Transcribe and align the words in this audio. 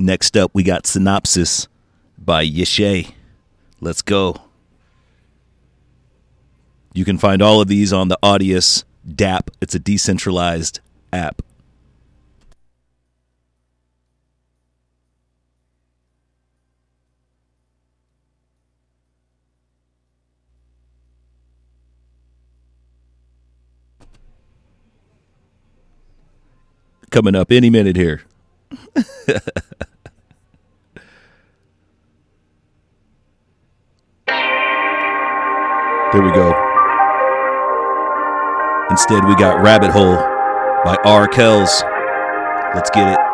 Next 0.00 0.36
up, 0.36 0.52
we 0.54 0.62
got 0.62 0.86
Synopsis 0.86 1.66
by 2.16 2.46
Yeshe. 2.46 3.12
Let's 3.80 4.00
go. 4.00 4.36
You 6.94 7.04
can 7.04 7.18
find 7.18 7.42
all 7.42 7.60
of 7.60 7.66
these 7.66 7.92
on 7.92 8.06
the 8.06 8.18
Audius 8.22 8.84
DAP. 9.12 9.50
It's 9.60 9.74
a 9.74 9.80
decentralized 9.80 10.78
app. 11.12 11.42
Coming 27.10 27.34
up 27.34 27.50
any 27.50 27.68
minute 27.68 27.96
here. 27.96 28.22
There 36.10 36.22
we 36.22 36.32
go. 36.32 36.48
Instead, 38.90 39.24
we 39.26 39.36
got 39.36 39.62
Rabbit 39.62 39.90
Hole 39.90 40.16
by 40.84 40.96
R. 41.04 41.28
Kells. 41.28 41.82
Let's 42.74 42.88
get 42.90 43.12
it. 43.12 43.27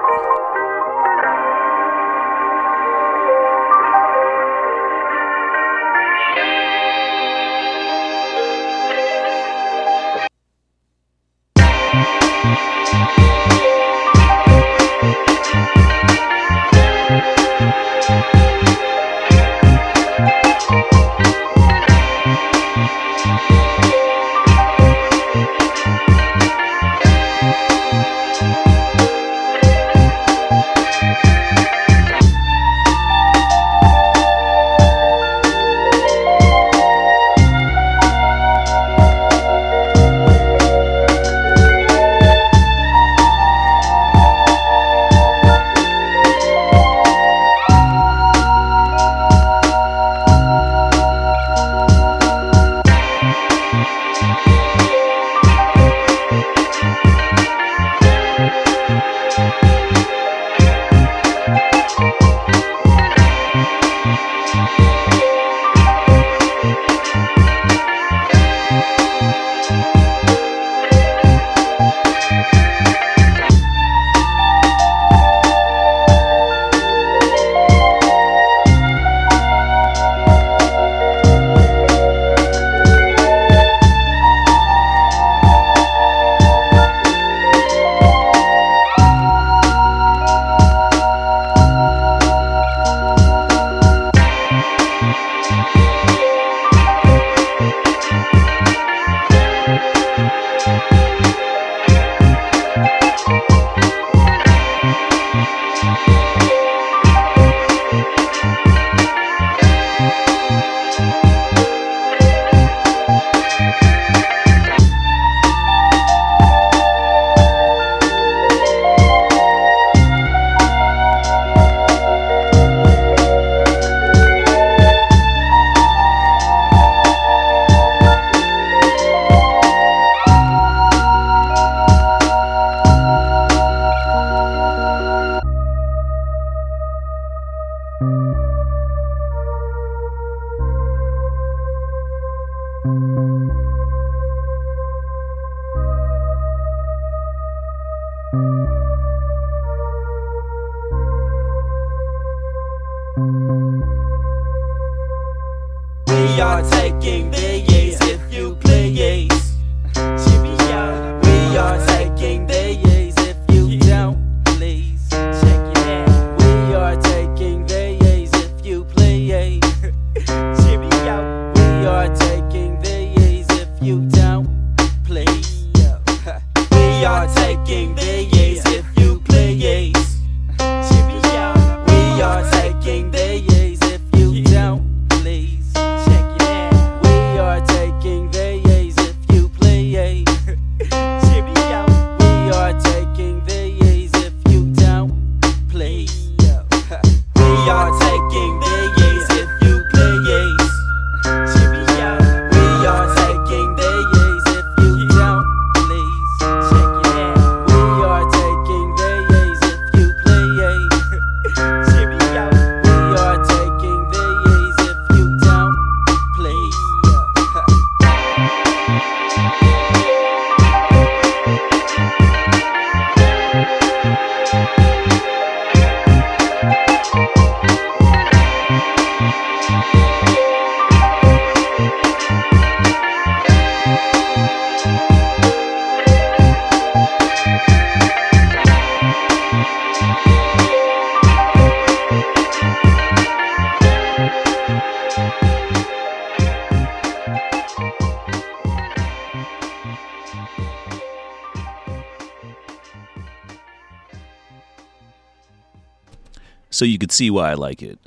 So 256.75 256.85
you 256.85 256.99
could 256.99 257.13
see 257.13 257.31
why 257.31 257.51
I 257.51 257.55
like 257.55 257.83
it. 257.83 257.99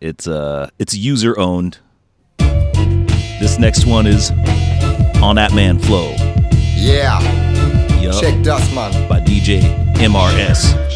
It's 0.00 0.26
uh 0.28 0.68
it's 0.78 0.94
user 0.94 1.38
owned. 1.38 1.78
This 2.38 3.58
next 3.58 3.86
one 3.86 4.06
is 4.06 4.30
on 5.22 5.36
that 5.36 5.52
man 5.54 5.78
flow. 5.78 6.14
Yeah, 6.76 7.20
Yup. 8.00 8.20
check 8.20 8.42
das, 8.44 8.72
Mann. 8.74 9.08
by 9.08 9.20
DJ 9.20 9.62
MRS. 9.96 10.91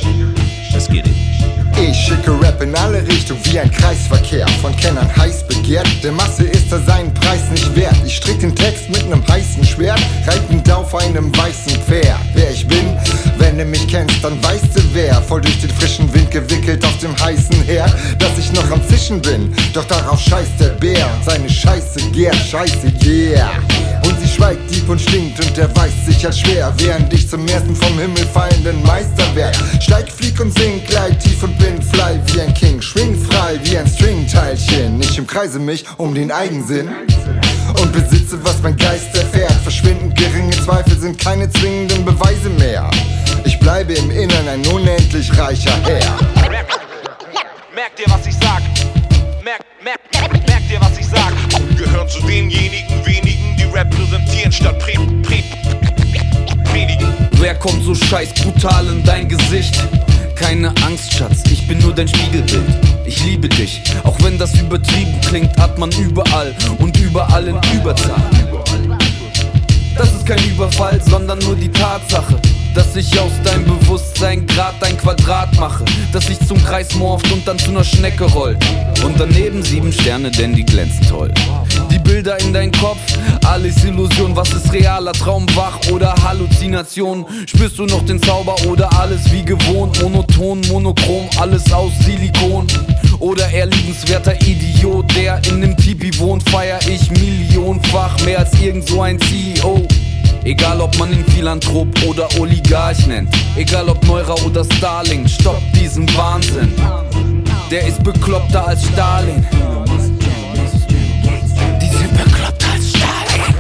Ich 1.99 2.13
schicke 2.13 2.39
Rap 2.43 2.63
in 2.63 2.75
alle 2.75 3.05
Richtungen 3.09 3.41
wie 3.45 3.59
ein 3.59 3.71
Kreisverkehr. 3.71 4.47
Von 4.61 4.77
Kennern 4.77 5.09
heiß 5.17 5.49
begehrt, 5.49 5.89
der 6.05 6.13
Masse 6.13 6.45
ist 6.45 6.71
er 6.71 6.81
seinen 6.81 7.13
Preis 7.15 7.49
nicht 7.51 7.75
wert. 7.75 7.97
Ich 8.05 8.17
strick 8.17 8.39
den 8.39 8.55
Text 8.55 8.91
mit 8.91 9.09
nem 9.09 9.27
heißen 9.27 9.65
Schwert, 9.65 9.99
reitend 10.27 10.71
auf 10.71 10.95
einem 10.95 11.35
weißen 11.37 11.73
Pferd. 11.83 12.21
Wer 12.35 12.51
ich 12.51 12.69
bin, 12.69 12.97
wenn 13.39 13.57
du 13.57 13.65
mich 13.65 13.89
kennst, 13.89 14.23
dann 14.23 14.41
weißt 14.45 14.77
du 14.77 14.83
wer. 14.93 15.23
Voll 15.23 15.41
durch 15.41 15.59
den 15.63 15.71
frischen 15.71 16.13
Wind 16.13 16.31
gewickelt 16.31 16.85
auf 16.85 16.99
dem 16.99 17.19
heißen 17.19 17.65
Herd, 17.65 17.93
dass 18.19 18.39
ich 18.39 18.53
noch 18.53 18.71
am 18.71 18.87
Zischen 18.87 19.21
bin. 19.23 19.55
Doch 19.73 19.85
darauf 19.85 20.21
scheißt 20.21 20.61
der 20.61 20.69
Bär 20.79 21.09
und 21.17 21.25
seine 21.25 21.49
Scheiße 21.49 22.11
gärt. 22.13 22.37
Scheiße, 22.37 22.93
yeah. 23.05 23.51
Schweigt 24.37 24.71
tief 24.71 24.87
und 24.87 25.01
stinkt 25.01 25.41
und 25.41 25.57
erweist 25.57 26.05
sich 26.05 26.27
als 26.27 26.41
schwer, 26.41 26.71
während 26.77 27.11
ich 27.11 27.27
zum 27.27 27.49
ersten 27.49 27.75
vom 27.75 27.99
Himmel 27.99 28.27
fallenden 28.35 28.83
Meister 28.83 29.35
werd. 29.35 29.57
Steig, 29.81 30.13
flieg 30.13 30.39
und 30.39 30.53
sing, 30.59 30.85
gleit 30.87 31.19
tief 31.21 31.43
und 31.43 31.57
bin 31.59 31.81
fly 31.81 32.21
wie 32.27 32.43
ein 32.43 32.53
King, 32.53 32.83
schwing 32.83 33.19
frei 33.19 33.59
wie 33.65 33.79
ein 33.79 33.87
Stringteilchen. 33.87 35.01
Ich 35.01 35.19
umkreise 35.19 35.59
mich 35.59 35.87
um 35.97 36.15
den 36.15 36.31
Eigensinn 36.31 36.91
und 37.81 37.93
besitze, 37.95 38.39
was 38.45 38.61
mein 38.63 38.77
Geist 38.77 39.17
erfährt. 39.17 39.55
Verschwindend 39.63 40.15
geringe 40.15 40.51
Zweifel 40.51 40.99
sind 40.99 41.19
keine 41.19 41.49
zwingenden 41.49 42.05
Beweise 42.05 42.51
mehr. 42.59 42.91
Ich 43.45 43.59
bleibe 43.59 43.95
im 43.95 44.11
Innern 44.11 44.49
ein 44.49 44.67
unendlich 44.67 45.31
reicher 45.39 45.73
Herr. 45.85 46.19
Merk 47.75 47.97
dir, 47.97 48.05
was 48.09 48.27
ich 48.27 48.35
sag. 48.35 48.61
Merk, 49.43 49.63
merk, 49.83 50.01
merk 50.47 50.69
dir, 50.69 50.81
was 50.81 50.99
ich 50.99 51.07
sag. 51.07 51.33
Gehört 51.79 52.11
zu 52.11 52.21
denjenigen 52.21 52.87
die 53.26 53.26
repräsentieren 53.77 54.51
statt 54.53 54.79
pre, 54.79 54.93
pre, 55.23 55.43
predigen. 56.65 57.15
Wer 57.33 57.55
kommt 57.57 57.85
so 57.85 57.95
scheiß 57.95 58.33
brutal 58.33 58.87
in 58.89 59.05
dein 59.05 59.29
Gesicht? 59.29 59.79
Keine 60.35 60.69
Angst, 60.87 61.13
Schatz, 61.13 61.43
ich 61.51 61.67
bin 61.69 61.79
nur 61.81 61.95
dein 61.95 62.09
Spiegelbild. 62.09 62.65
Ich 63.05 63.23
liebe 63.25 63.49
dich, 63.49 63.83
auch 64.05 64.17
wenn 64.23 64.39
das 64.39 64.55
übertrieben 64.55 65.21
klingt, 65.21 65.57
hat 65.59 65.79
man 65.79 65.91
überall 65.93 66.55
und 66.79 66.99
überall 66.99 67.49
in 67.49 67.57
Überzahl. 67.75 68.23
Das 69.95 70.13
ist 70.13 70.27
kein 70.27 70.43
Überfall, 70.49 71.01
sondern 71.03 71.39
nur 71.41 71.57
die 71.57 71.71
Tatsache, 71.71 72.41
dass 72.77 72.95
ich 72.95 73.19
aus 73.19 73.33
deinem 73.43 73.65
Bewusstsein 73.65 74.47
grad 74.47 74.75
ein 74.85 74.99
Quadrat 74.99 75.59
mache, 75.59 75.83
dass 76.13 76.27
sich 76.27 76.39
zum 76.47 76.63
Kreis 76.63 76.95
morpht 76.95 77.33
und 77.33 77.49
dann 77.49 77.59
zu 77.59 77.71
einer 77.71 77.83
Schnecke 77.83 78.25
rollt. 78.25 78.59
Und 79.03 79.19
daneben 79.19 79.63
sieben 79.63 79.91
Sterne, 79.91 80.31
denn 80.31 80.55
die 80.55 80.65
glänzen 80.65 81.09
toll. 81.09 81.33
Die 81.91 81.99
Bilder 81.99 82.39
in 82.41 82.53
dein 82.53 82.71
Kopf, 82.73 82.99
alles 83.47 83.83
Illusion, 83.83 84.37
was 84.37 84.53
ist 84.53 84.71
realer 84.75 85.15
Traum, 85.15 85.47
wach 85.55 85.79
oder 85.91 86.15
Halluzination? 86.23 87.25
Spürst 87.47 87.79
du 87.79 87.87
noch 87.87 88.05
den 88.05 88.23
Zauber 88.23 88.57
oder 88.67 88.93
alles 89.01 89.33
wie 89.33 89.43
gewohnt, 89.43 90.03
monoton, 90.03 90.61
monochrom, 90.69 91.31
alles 91.39 91.73
aus 91.73 91.93
Silikon? 92.01 92.67
Oder 93.21 93.49
eher 93.49 93.67
liebenswerter 93.67 94.35
Idiot, 94.43 95.17
der 95.17 95.41
in 95.49 95.61
nem 95.61 95.77
Tipi 95.79 96.11
wohnt, 96.19 96.47
feier 96.51 96.79
ich 96.87 97.11
millionenfach 97.11 98.23
mehr 98.27 98.41
als 98.41 98.53
irgend 98.61 98.87
so 98.87 99.01
ein 99.01 99.19
CEO. 99.19 99.87
Egal 100.47 100.81
ob 100.81 100.97
man 100.97 101.13
ihn 101.13 101.25
Philanthrop 101.25 101.89
oder 102.07 102.29
Oligarch 102.39 103.05
nennt, 103.09 103.29
egal 103.57 103.89
ob 103.89 104.01
Neurer 104.07 104.41
oder 104.47 104.65
Starling, 104.65 105.27
stoppt 105.27 105.75
diesen 105.75 106.07
Wahnsinn. 106.17 106.73
Der 107.69 107.85
ist 107.85 108.01
bekloppter 108.05 108.65
als 108.65 108.87
Stalin. 108.87 109.45
Die 111.83 111.89
sind 111.89 112.17
bekloppter 112.17 112.73
als 112.73 112.91
Stalin. 112.91 113.55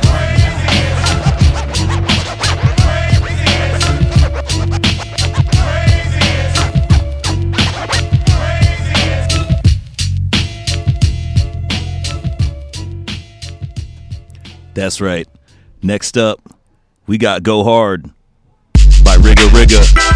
That's 14.74 15.00
right. 15.00 15.26
Next 15.82 16.16
up, 16.16 16.38
we 17.06 17.18
got 17.18 17.42
Go 17.42 17.64
Hard 17.64 18.04
by 19.04 19.16
Rigga 19.16 19.48
Rigga. 19.48 20.15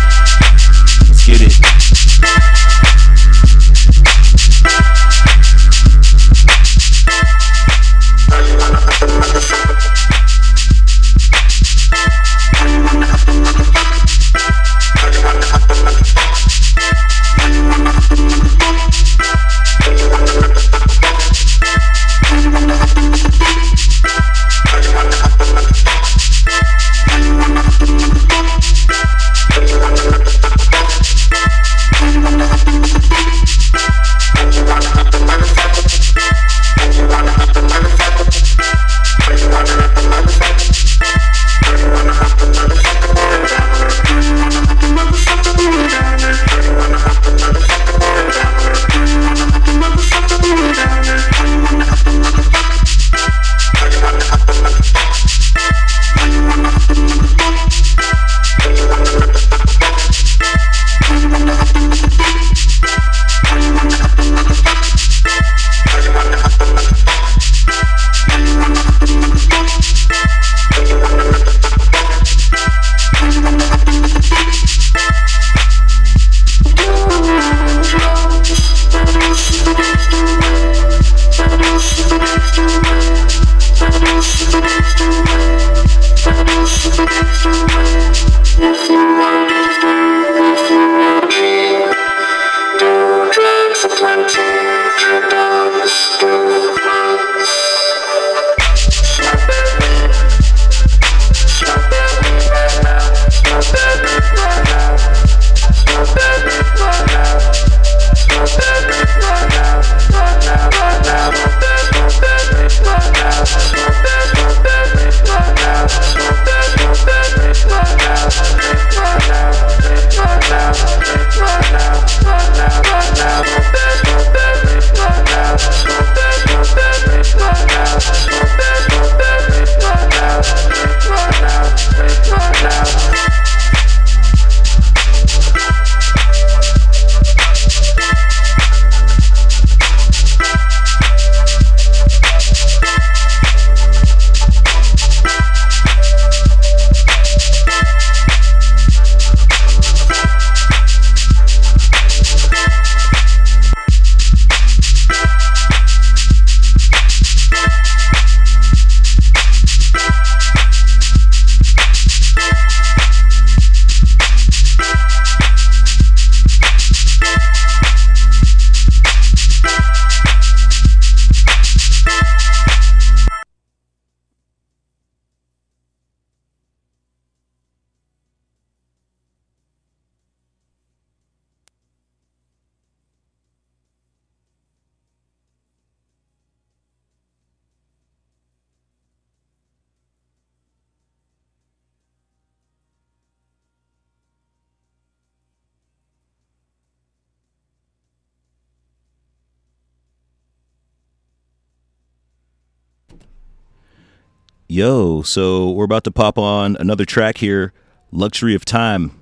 Yo, 204.73 205.21
so 205.23 205.69
we're 205.69 205.85
about 205.85 206.05
to 206.05 206.13
pop 206.13 206.39
on 206.39 206.77
another 206.79 207.05
track 207.05 207.39
here, 207.39 207.73
Luxury 208.13 208.55
of 208.55 208.65
Time 208.65 209.21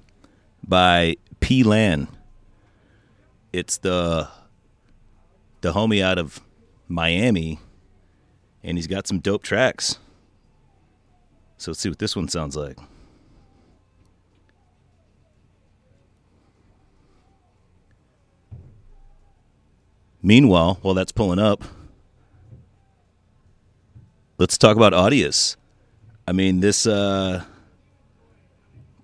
by 0.63 1.17
P 1.41 1.63
Lan. 1.63 2.07
It's 3.51 3.79
the 3.79 4.29
the 5.63 5.73
homie 5.73 6.03
out 6.03 6.19
of 6.19 6.43
Miami 6.87 7.61
and 8.63 8.77
he's 8.77 8.87
got 8.87 9.07
some 9.07 9.21
dope 9.21 9.43
tracks. 9.43 9.97
So 11.57 11.71
let's 11.71 11.81
see 11.81 11.89
what 11.89 11.99
this 11.99 12.15
one 12.15 12.29
sounds 12.29 12.55
like. 12.55 12.77
Meanwhile, 20.21 20.79
while 20.83 20.93
that's 20.93 21.13
pulling 21.13 21.39
up, 21.39 21.65
let's 24.39 24.57
talk 24.57 24.77
about 24.77 24.93
Audius. 24.93 25.57
I 26.27 26.33
mean, 26.33 26.61
this 26.61 26.87
uh 26.87 27.45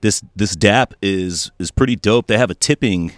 this 0.01 0.23
this 0.37 0.55
DAP 0.57 0.95
is 1.03 1.51
is 1.59 1.71
pretty 1.71 1.97
dope. 1.97 2.27
They 2.27 2.39
have 2.39 2.51
a 2.51 2.55
tipping 2.55 3.13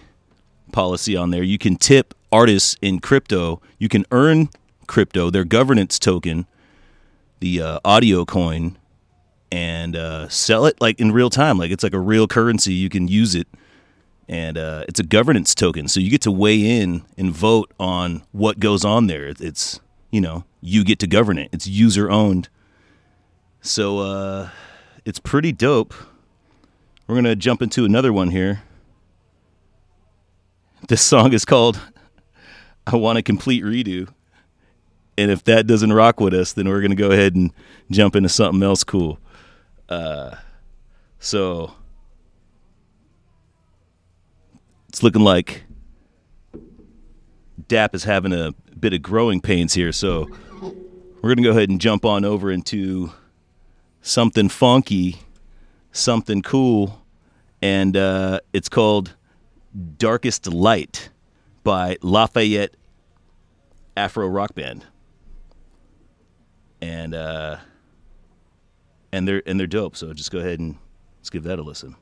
policy 0.72 1.16
on 1.16 1.30
there. 1.30 1.42
You 1.42 1.58
can 1.58 1.76
tip 1.76 2.14
artists 2.32 2.76
in 2.80 3.00
crypto. 3.00 3.60
You 3.78 3.88
can 3.88 4.04
earn 4.10 4.48
crypto, 4.86 5.30
their 5.30 5.44
governance 5.44 5.98
token, 5.98 6.46
the 7.40 7.60
uh, 7.60 7.80
audio 7.84 8.24
coin, 8.24 8.78
and 9.50 9.96
uh, 9.96 10.28
sell 10.28 10.66
it 10.66 10.80
like 10.80 11.00
in 11.00 11.12
real 11.12 11.30
time. 11.30 11.58
Like 11.58 11.70
it's 11.70 11.82
like 11.82 11.94
a 11.94 12.00
real 12.00 12.26
currency. 12.26 12.74
You 12.74 12.88
can 12.88 13.08
use 13.08 13.34
it, 13.34 13.48
and 14.28 14.56
uh, 14.56 14.84
it's 14.88 15.00
a 15.00 15.04
governance 15.04 15.54
token. 15.54 15.88
So 15.88 16.00
you 16.00 16.10
get 16.10 16.22
to 16.22 16.32
weigh 16.32 16.80
in 16.80 17.02
and 17.16 17.32
vote 17.32 17.72
on 17.78 18.22
what 18.32 18.60
goes 18.60 18.84
on 18.84 19.08
there. 19.08 19.26
It's, 19.26 19.40
it's 19.40 19.80
you 20.10 20.20
know 20.20 20.44
you 20.66 20.84
get 20.84 20.98
to 20.98 21.06
govern 21.06 21.38
it. 21.38 21.48
It's 21.52 21.66
user 21.66 22.10
owned. 22.10 22.48
So 23.60 23.98
uh, 24.00 24.50
it's 25.04 25.18
pretty 25.18 25.52
dope. 25.52 25.94
We're 27.06 27.14
gonna 27.14 27.36
jump 27.36 27.62
into 27.62 27.84
another 27.84 28.12
one 28.12 28.30
here. 28.30 28.62
This 30.88 31.02
song 31.02 31.32
is 31.32 31.44
called 31.44 31.80
"I 32.86 32.96
Want 32.96 33.18
a 33.18 33.22
Complete 33.22 33.64
Redo." 33.64 34.08
and 35.18 35.30
if 35.30 35.44
that 35.44 35.66
doesn't 35.66 35.92
rock 35.92 36.20
with 36.20 36.34
us, 36.34 36.52
then 36.52 36.68
we're 36.68 36.82
gonna 36.82 36.94
go 36.94 37.10
ahead 37.10 37.34
and 37.34 37.52
jump 37.90 38.16
into 38.16 38.28
something 38.28 38.62
else 38.62 38.84
cool. 38.84 39.18
Uh, 39.88 40.34
so 41.18 41.72
it's 44.88 45.02
looking 45.02 45.22
like 45.22 45.64
DAP 47.68 47.94
is 47.94 48.04
having 48.04 48.32
a 48.32 48.52
bit 48.78 48.92
of 48.92 49.00
growing 49.02 49.40
pains 49.40 49.74
here. 49.74 49.92
So 49.92 50.28
we're 50.60 51.34
gonna 51.34 51.42
go 51.42 51.50
ahead 51.50 51.68
and 51.68 51.80
jump 51.80 52.04
on 52.04 52.24
over 52.24 52.50
into 52.50 53.12
something 54.00 54.48
funky, 54.48 55.16
something 55.92 56.42
cool, 56.42 57.02
and 57.62 57.96
uh, 57.96 58.40
it's 58.52 58.68
called 58.68 59.14
"Darkest 59.98 60.46
Light" 60.46 61.10
by 61.62 61.96
Lafayette 62.02 62.76
Afro 63.96 64.28
Rock 64.28 64.54
Band 64.54 64.86
and 66.80 67.14
uh, 67.14 67.58
and 69.12 69.26
they're 69.26 69.42
and 69.46 69.58
they're 69.58 69.66
dope. 69.66 69.96
So 69.96 70.12
just 70.12 70.30
go 70.30 70.38
ahead 70.38 70.60
and 70.60 70.76
let's 71.18 71.30
give 71.30 71.44
that 71.44 71.58
a 71.58 71.62
listen. 71.62 71.96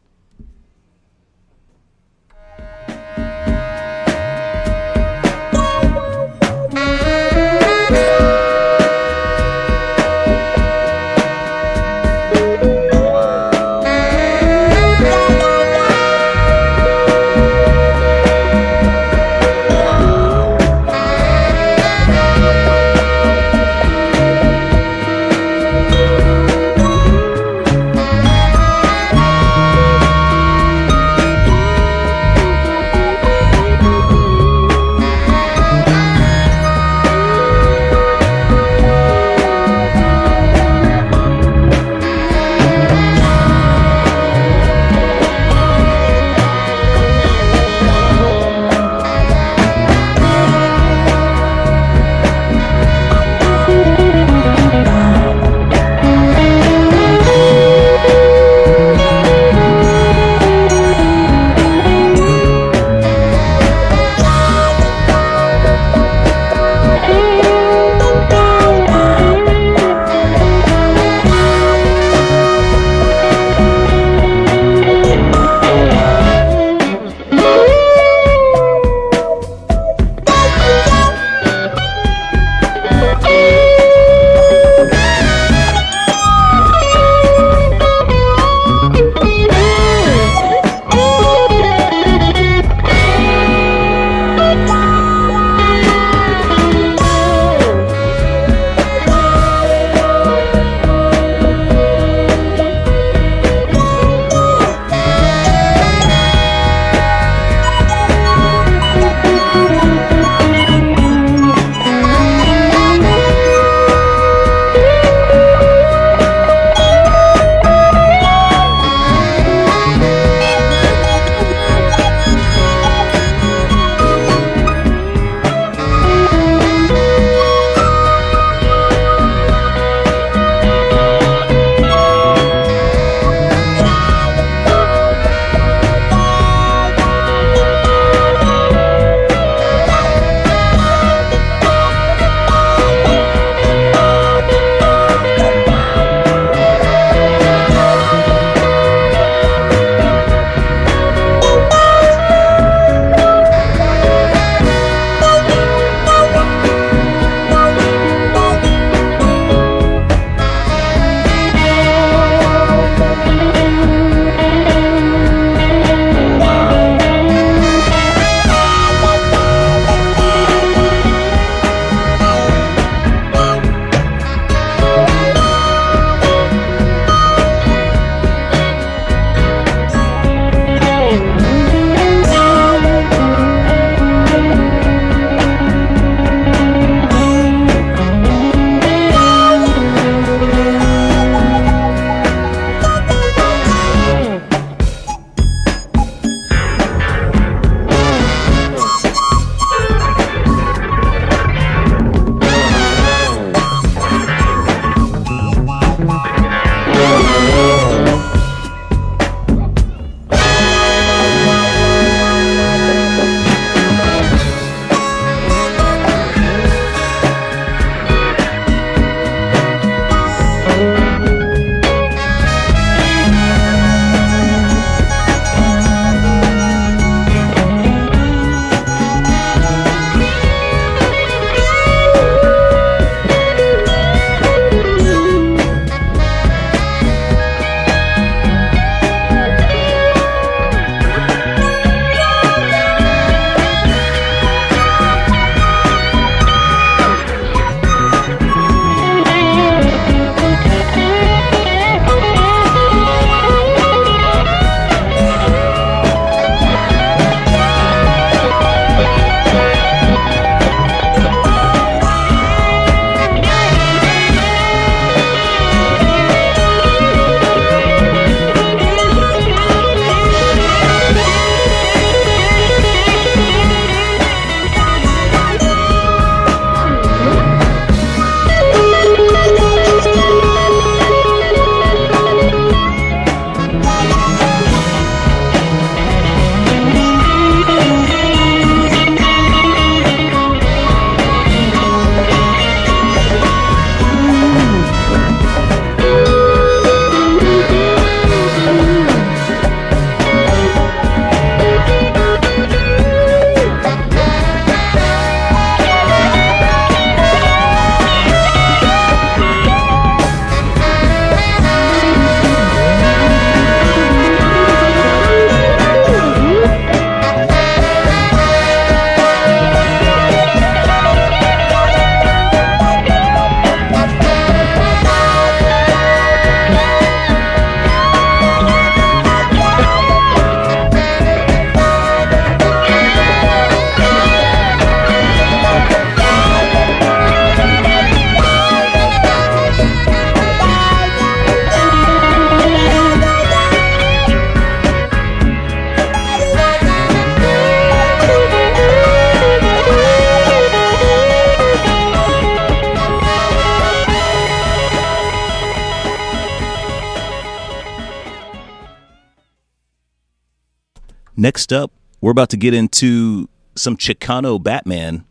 Next 361.55 361.73
up, 361.73 361.93
we're 362.21 362.33
about 362.33 362.51
to 362.51 362.57
get 362.57 362.75
into 362.75 363.49
some 363.77 363.97
Chicano 363.97 364.61
Batman 364.61 365.25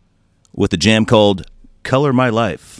with 0.54 0.72
a 0.72 0.78
jam 0.78 1.06
called 1.06 1.46
Color 1.84 2.14
My 2.14 2.30
Life. 2.30 2.73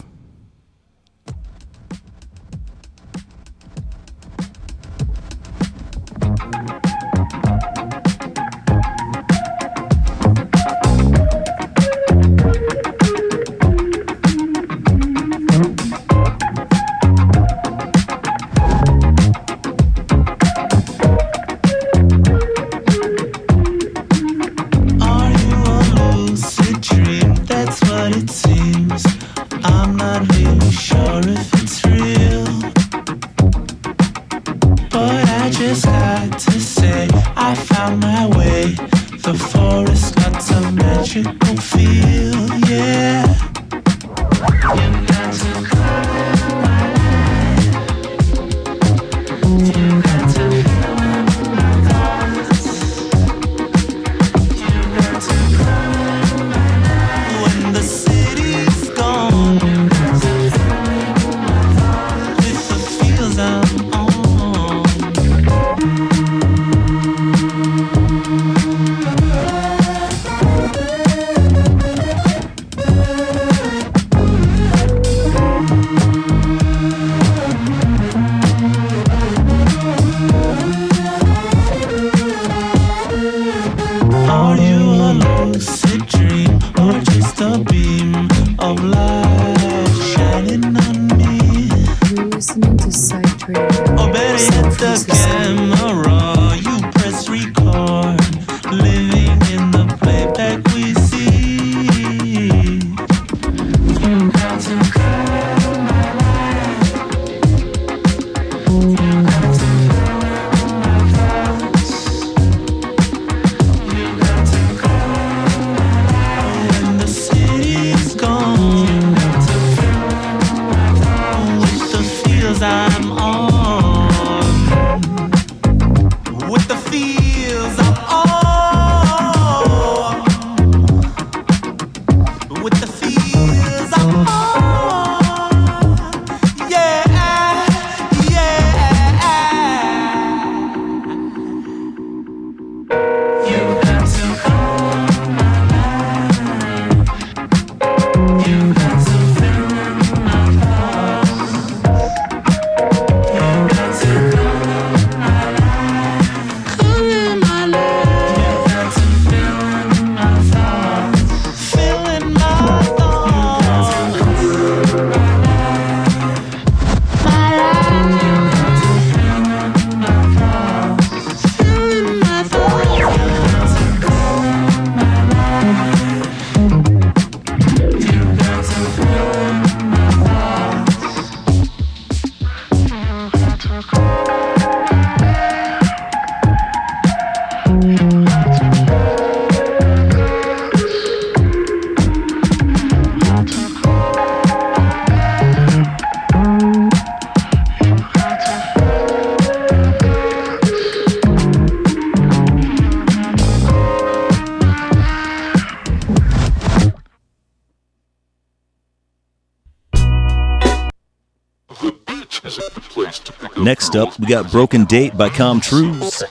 We 214.24 214.30
got 214.30 214.50
Broken 214.50 214.86
Date 214.86 215.18
by 215.18 215.28
Com 215.28 215.60
Truise. 215.60 216.22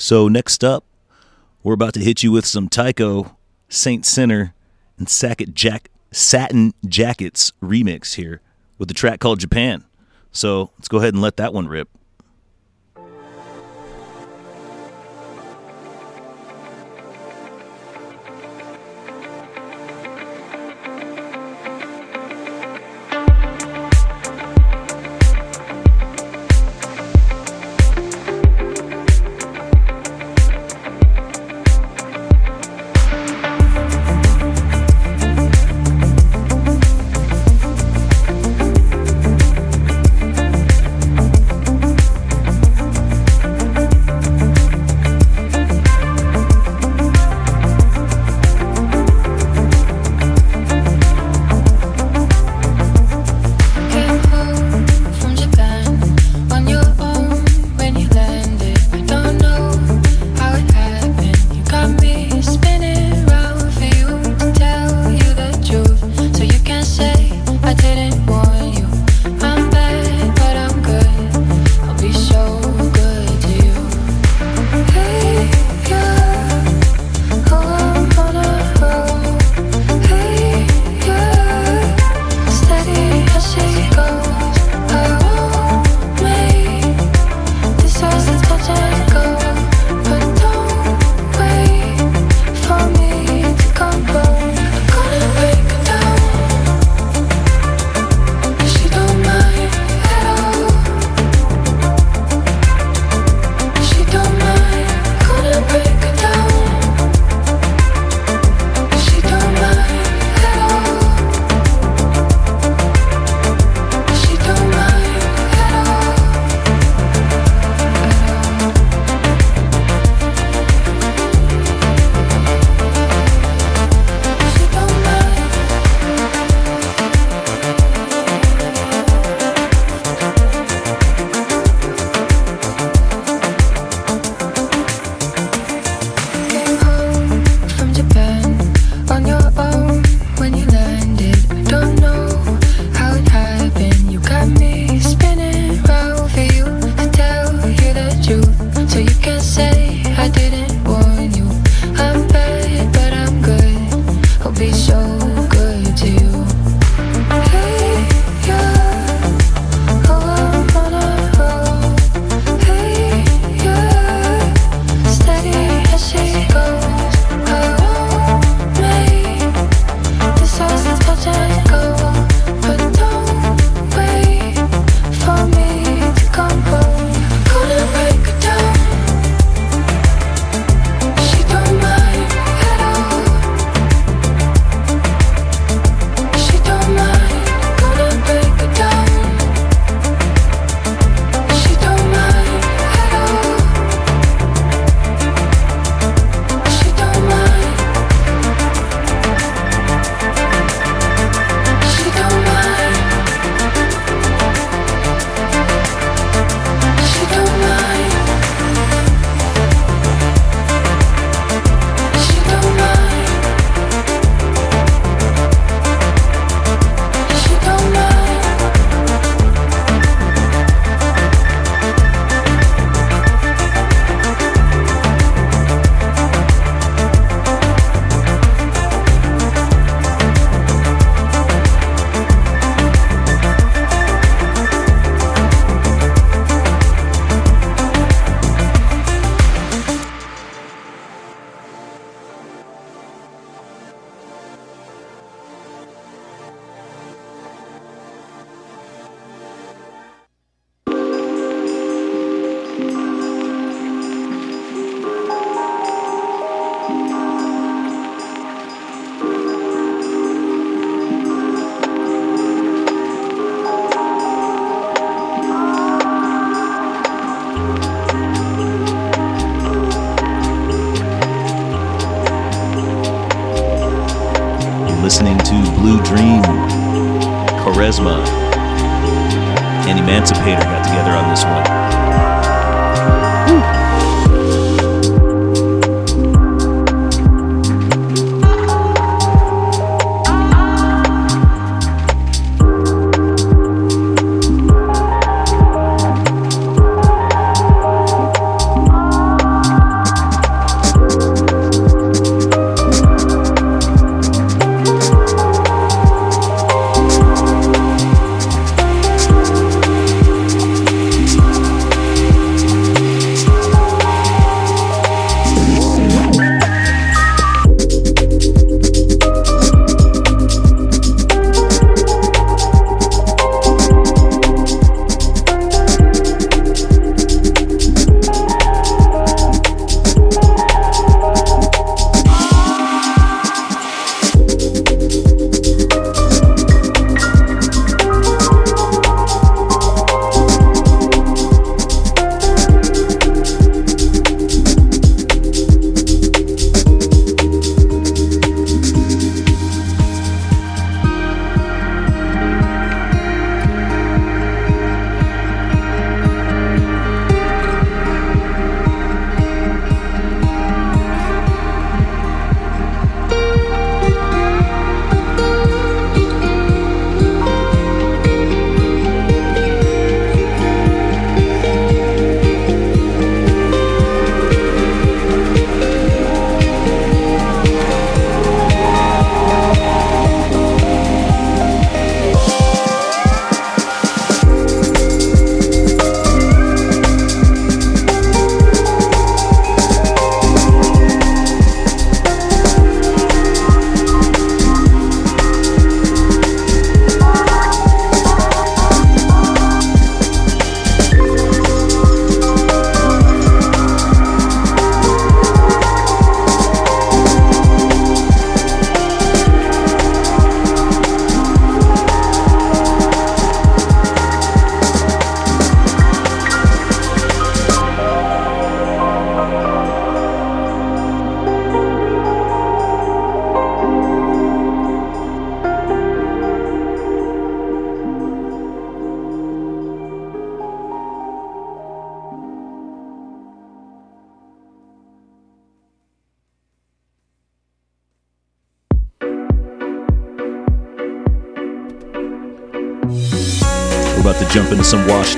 So, 0.00 0.28
next 0.28 0.64
up, 0.64 0.86
we're 1.62 1.74
about 1.74 1.92
to 1.92 2.00
hit 2.00 2.22
you 2.22 2.32
with 2.32 2.46
some 2.46 2.70
Tycho, 2.70 3.36
Saint 3.68 4.06
Sinner, 4.06 4.54
and 4.96 5.06
Sackett 5.10 5.52
Jack 5.52 5.90
Satin 6.10 6.72
Jackets 6.88 7.52
remix 7.62 8.14
here 8.14 8.40
with 8.78 8.88
the 8.88 8.94
track 8.94 9.20
called 9.20 9.40
Japan. 9.40 9.84
So, 10.32 10.70
let's 10.78 10.88
go 10.88 10.96
ahead 10.96 11.12
and 11.12 11.20
let 11.20 11.36
that 11.36 11.52
one 11.52 11.68
rip. 11.68 11.90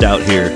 out 0.03 0.23
here. 0.23 0.52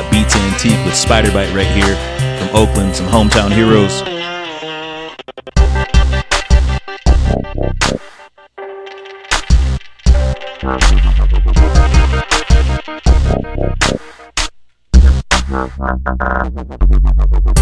got 0.00 0.10
Beats 0.10 0.34
Antique 0.34 0.84
with 0.84 0.96
Spider 0.96 1.30
Bite 1.30 1.54
right 1.54 1.68
here 1.68 1.94
from 2.36 2.48
Oakland, 2.56 2.96
some 2.96 3.06
hometown 3.06 3.52
heroes. 3.52 4.02
Thank 17.16 17.48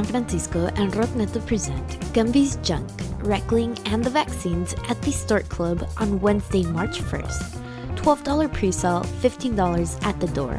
San 0.00 0.12
Francisco 0.12 0.66
and 0.76 0.90
Rotneto 0.94 1.46
present 1.46 2.14
Gumby's 2.14 2.56
Junk, 2.62 2.88
Reckling, 3.18 3.76
and 3.84 4.02
the 4.02 4.08
Vaccines 4.08 4.74
at 4.88 4.98
the 5.02 5.12
Stork 5.12 5.46
Club 5.50 5.86
on 5.98 6.18
Wednesday, 6.20 6.62
March 6.62 7.00
1st. 7.00 7.60
$12 7.96 8.50
pre 8.50 8.72
sale, 8.72 9.02
$15 9.20 10.06
at 10.06 10.18
the 10.18 10.26
door. 10.28 10.58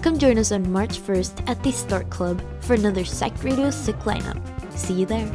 Come 0.00 0.16
join 0.18 0.38
us 0.38 0.52
on 0.52 0.72
March 0.72 1.00
1st 1.00 1.50
at 1.50 1.62
the 1.62 1.70
Stork 1.70 2.08
Club 2.08 2.42
for 2.60 2.72
another 2.72 3.04
Psych 3.04 3.44
Radio 3.44 3.70
Sick 3.70 3.96
lineup. 4.06 4.40
See 4.72 4.94
you 4.94 5.04
there. 5.04 5.28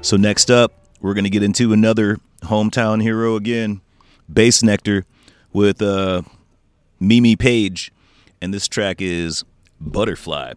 So 0.00 0.16
next 0.16 0.50
up, 0.50 0.72
we're 1.02 1.12
gonna 1.12 1.28
get 1.28 1.42
into 1.42 1.74
another 1.74 2.18
hometown 2.44 3.02
hero 3.02 3.36
again, 3.36 3.82
Bassnectar, 4.32 5.04
with 5.52 5.82
uh, 5.82 6.22
Mimi 6.98 7.36
Page, 7.36 7.92
and 8.42 8.52
this 8.52 8.66
track 8.66 9.00
is 9.00 9.44
Butterfly. 9.80 10.54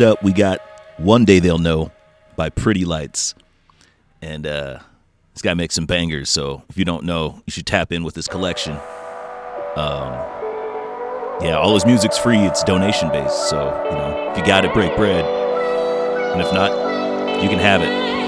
Up, 0.00 0.22
we 0.22 0.32
got 0.32 0.60
One 0.98 1.24
Day 1.24 1.38
They'll 1.38 1.58
Know 1.58 1.90
by 2.36 2.50
Pretty 2.50 2.84
Lights. 2.84 3.34
And 4.22 4.46
uh, 4.46 4.80
this 5.34 5.42
guy 5.42 5.54
makes 5.54 5.74
some 5.74 5.86
bangers, 5.86 6.28
so 6.30 6.62
if 6.68 6.76
you 6.76 6.84
don't 6.84 7.04
know, 7.04 7.42
you 7.46 7.50
should 7.50 7.66
tap 7.66 7.92
in 7.92 8.04
with 8.04 8.14
his 8.14 8.28
collection. 8.28 8.72
Um, 9.76 10.12
yeah, 11.40 11.56
all 11.56 11.74
his 11.74 11.86
music's 11.86 12.18
free, 12.18 12.38
it's 12.38 12.64
donation 12.64 13.10
based, 13.10 13.48
so, 13.48 13.58
you 13.84 13.90
know, 13.92 14.30
if 14.32 14.38
you 14.38 14.44
got 14.44 14.64
it, 14.64 14.72
break 14.74 14.94
bread. 14.96 15.24
And 15.24 16.40
if 16.40 16.52
not, 16.52 17.42
you 17.42 17.48
can 17.48 17.58
have 17.58 17.82
it. 17.82 18.27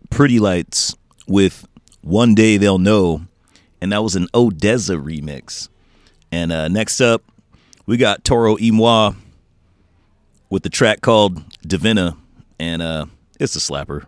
Pretty 0.11 0.39
Lights 0.39 0.95
with 1.25 1.65
One 2.01 2.35
Day 2.35 2.57
They'll 2.57 2.77
Know, 2.77 3.21
and 3.81 3.91
that 3.91 4.03
was 4.03 4.15
an 4.15 4.27
ODESZA 4.33 5.01
remix. 5.01 5.69
And 6.31 6.51
uh, 6.51 6.67
next 6.67 7.01
up, 7.01 7.23
we 7.85 7.97
got 7.97 8.23
Toro 8.23 8.53
y 8.53 8.69
Moi 8.71 9.13
with 10.49 10.63
the 10.63 10.69
track 10.69 11.01
called 11.01 11.43
Divina, 11.65 12.17
and 12.59 12.81
uh, 12.81 13.05
it's 13.39 13.55
a 13.55 13.59
slapper. 13.59 14.05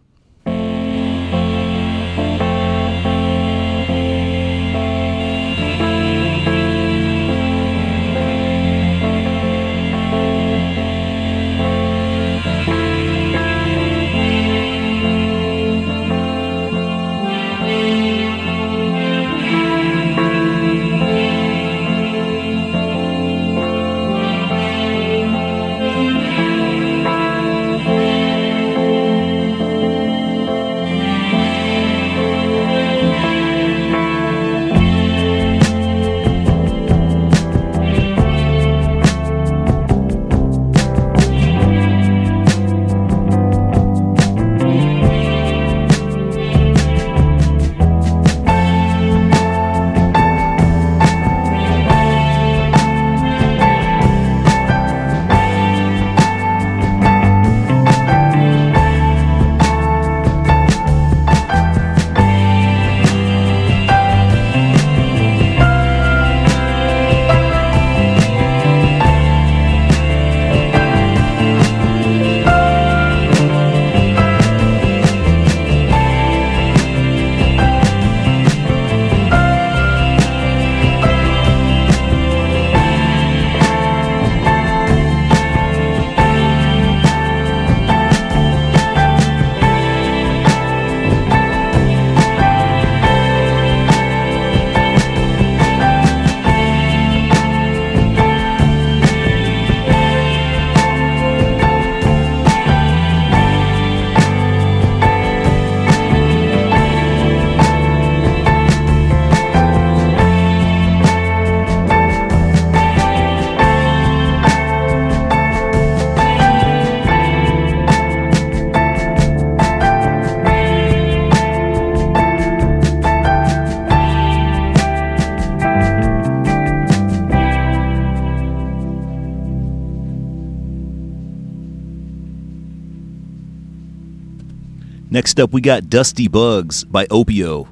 Next 135.14 135.40
up, 135.40 135.54
we 135.54 135.62
got 135.62 135.92
Dusty 135.92 136.28
Bugs 136.28 136.84
by 136.86 137.06
Opiuo 137.06 137.68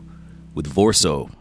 with 0.54 0.72
Vorso. 0.72 1.32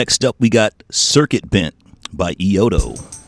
Next 0.00 0.24
up, 0.24 0.34
we 0.38 0.48
got 0.48 0.72
Circuit 0.90 1.50
Bent 1.50 1.74
by 2.10 2.32
Ioto. 2.36 3.19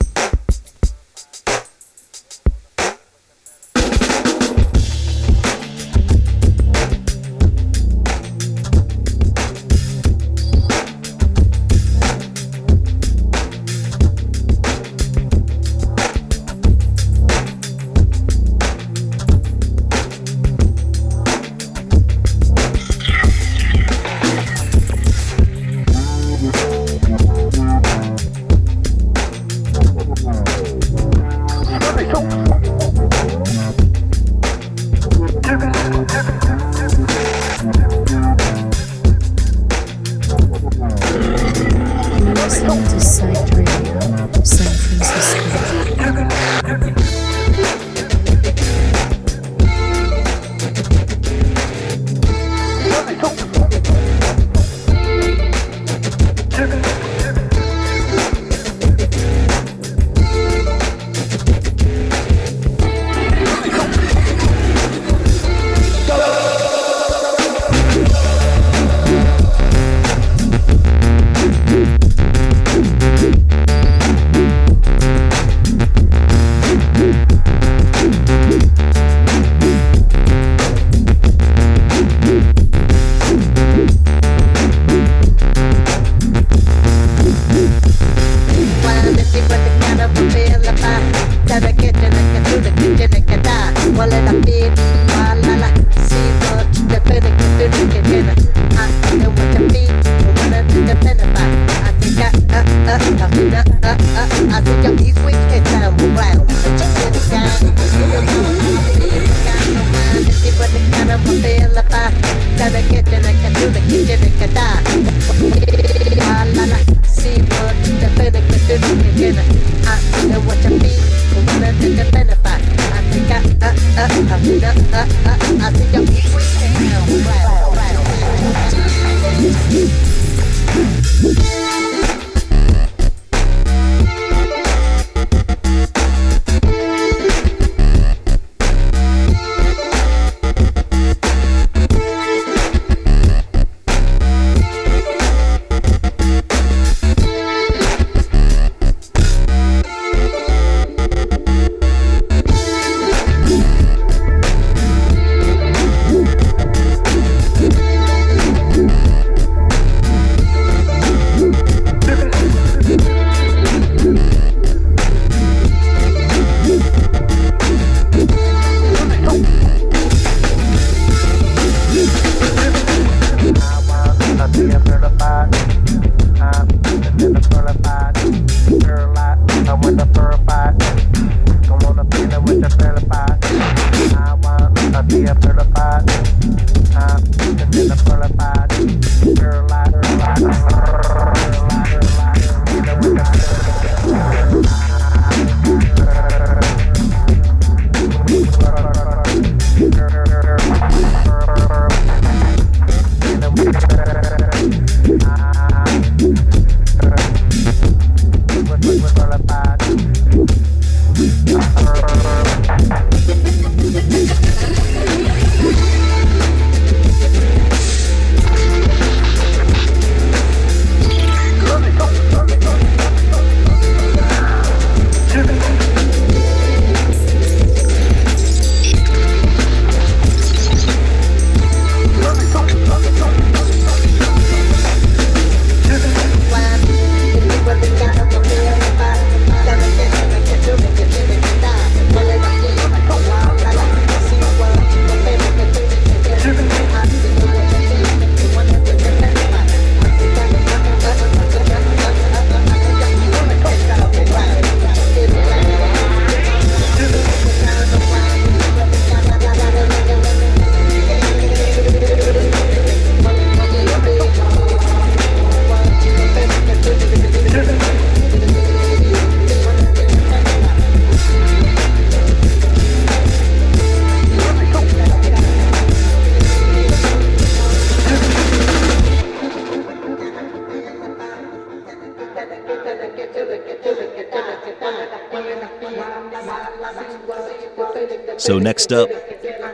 Next 288.62 288.92
up, 288.92 289.10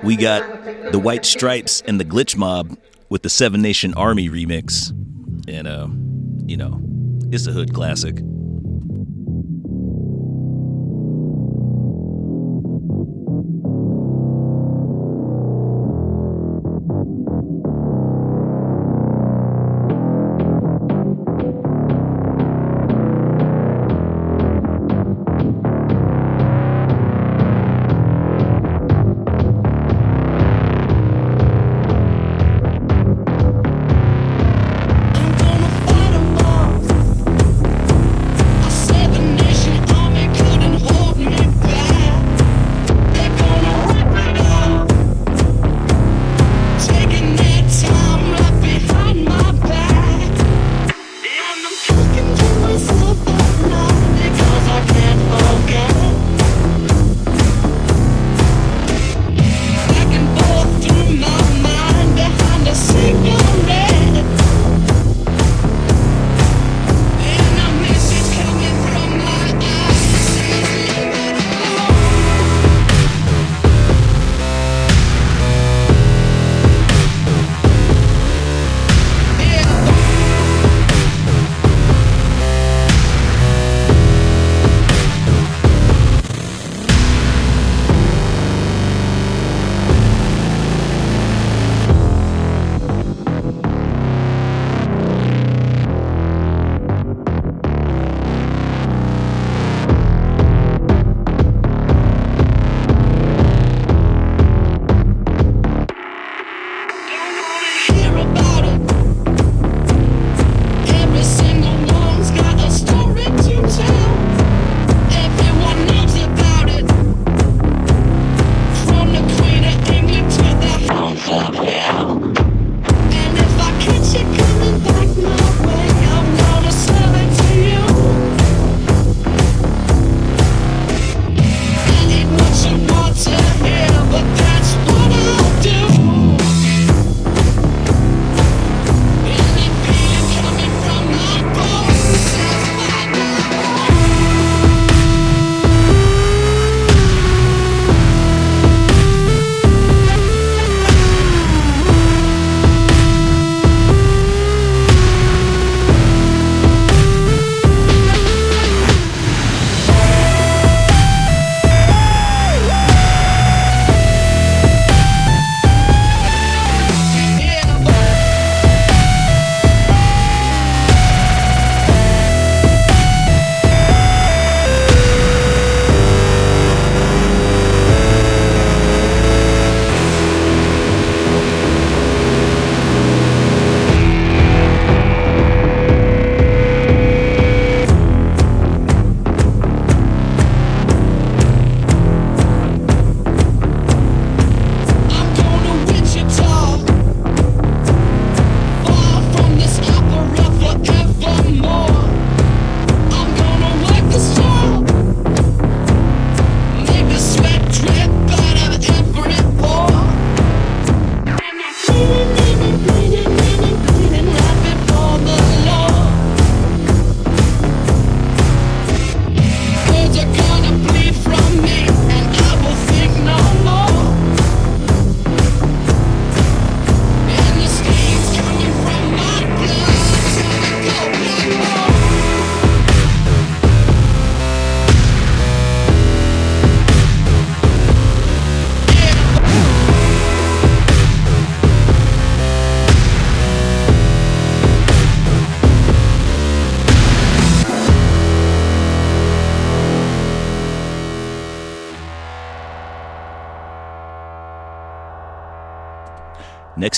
we 0.03 0.17
got 0.17 0.93
the 0.93 0.99
White 0.99 1.25
Stripes 1.25 1.83
and 1.87 2.01
the 2.01 2.05
Glitch 2.05 2.37
Mob 2.37 2.77
with 3.09 3.23
the 3.23 3.31
Seven 3.31 3.63
Nation 3.63 3.95
Army 3.95 4.29
remix, 4.29 4.91
and 5.49 5.67
uh, 5.67 5.89
you 6.47 6.57
know, 6.57 6.81
it's 7.33 7.47
a 7.47 7.53
hood 7.53 7.75
classic. 7.75 8.21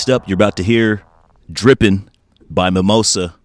Next 0.01 0.09
up, 0.09 0.27
you're 0.27 0.33
about 0.33 0.57
to 0.57 0.63
hear 0.63 1.03
Drippin' 1.51 2.09
by 2.49 2.71
Mimosa. 2.71 3.35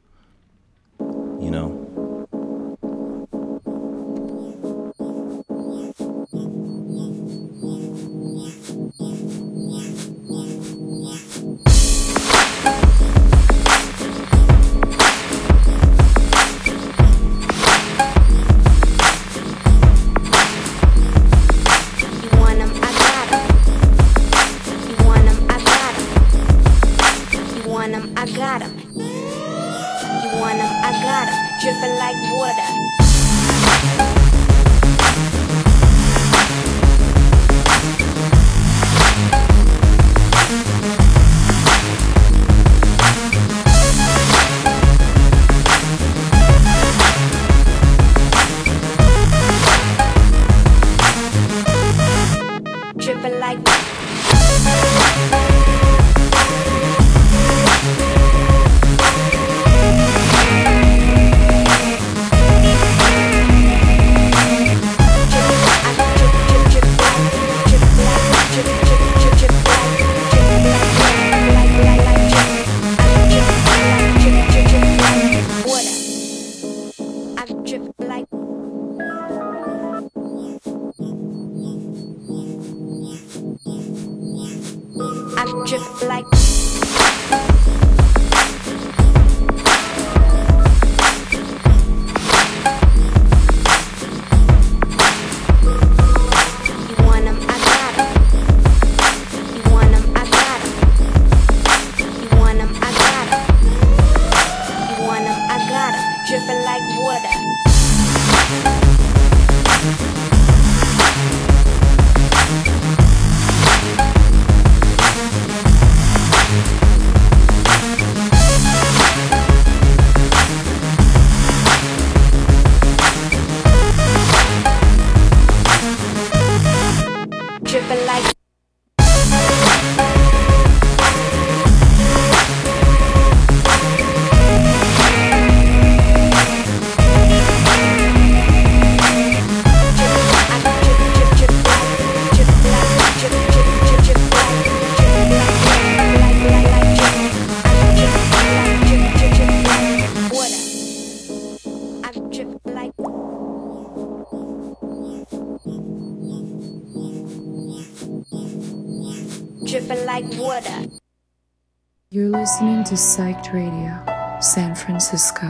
listening 162.46 162.84
to 162.84 162.94
Psyched 162.94 163.52
Radio, 163.52 164.40
San 164.40 164.76
Francisco. 164.76 165.48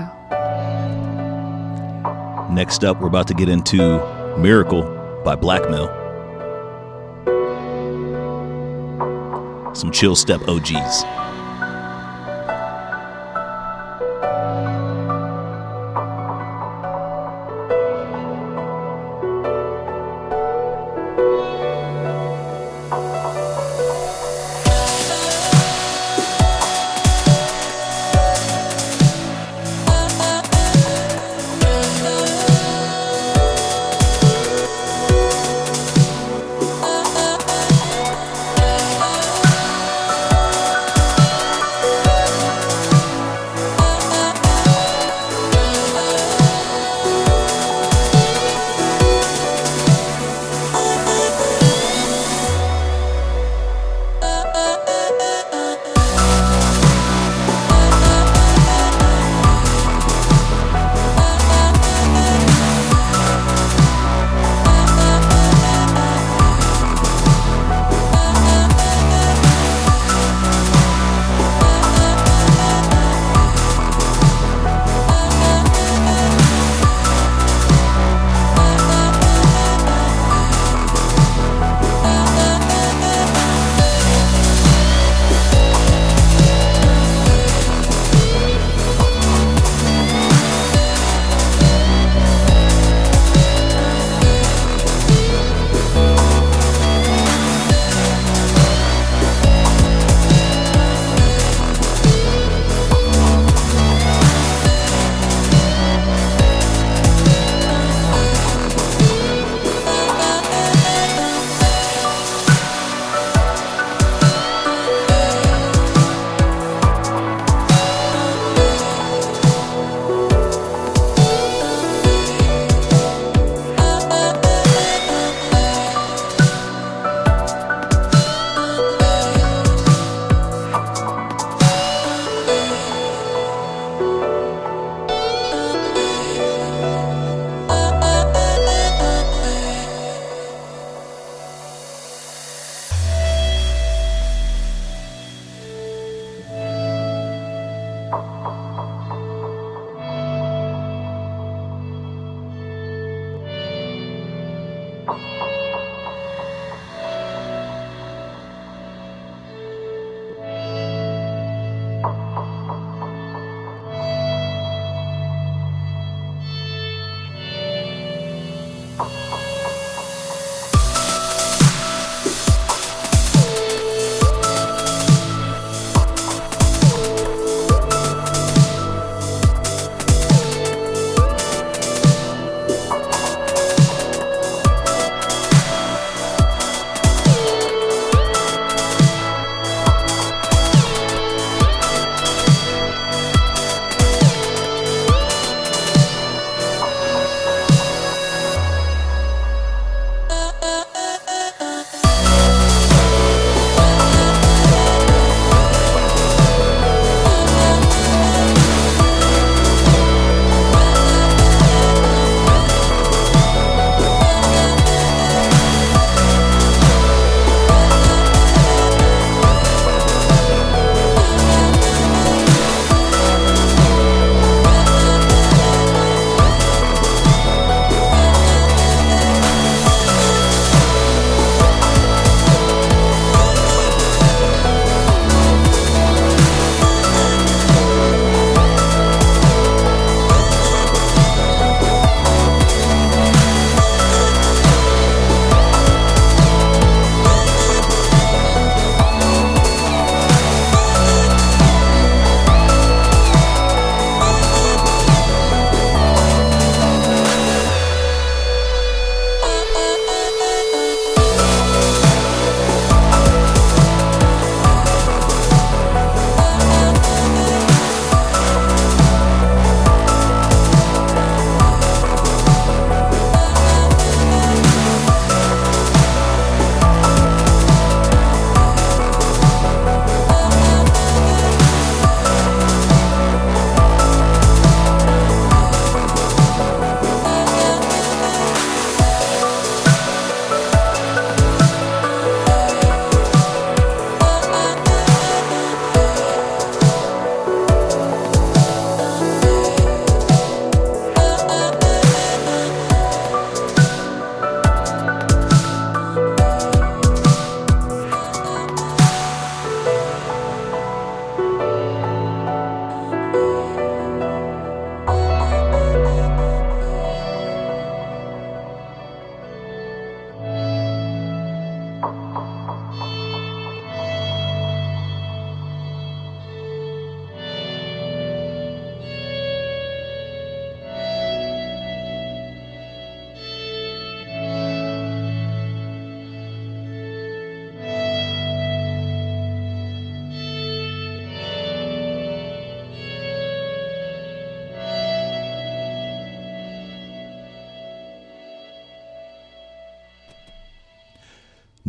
Next 2.51 2.85
up, 2.85 3.02
we're 3.02 3.09
about 3.09 3.28
to 3.28 3.35
get 3.35 3.51
into 3.51 3.98
Miracle 4.39 4.82
by 5.23 5.36
Blackmill. 5.36 5.93
Some 9.77 9.90
chill 9.90 10.16
step 10.16 10.40
OGs. 10.48 11.25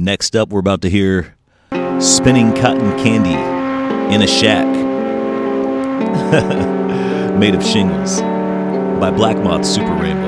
Next 0.08 0.38
up, 0.38 0.48
we're 0.48 0.62
about 0.62 0.84
to 0.84 0.90
hear 0.90 1.36
Spinning 2.00 2.56
Cotton 2.56 2.98
Candy 2.98 3.36
in 4.16 4.22
a 4.22 4.26
Shack 4.26 4.66
made 7.38 7.54
of 7.54 7.62
shingles 7.62 8.22
by 9.02 9.12
Black 9.12 9.36
Moth 9.36 9.66
Super 9.66 9.94
Rainbow. 9.96 10.27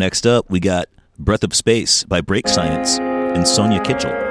Next 0.00 0.26
up, 0.26 0.48
we 0.48 0.60
got 0.60 0.88
Breath 1.18 1.44
of 1.44 1.54
Space 1.54 2.04
by 2.04 2.22
Break 2.22 2.48
Science 2.48 2.98
and 2.98 3.46
Sonya 3.46 3.82
Kitchell. 3.82 4.29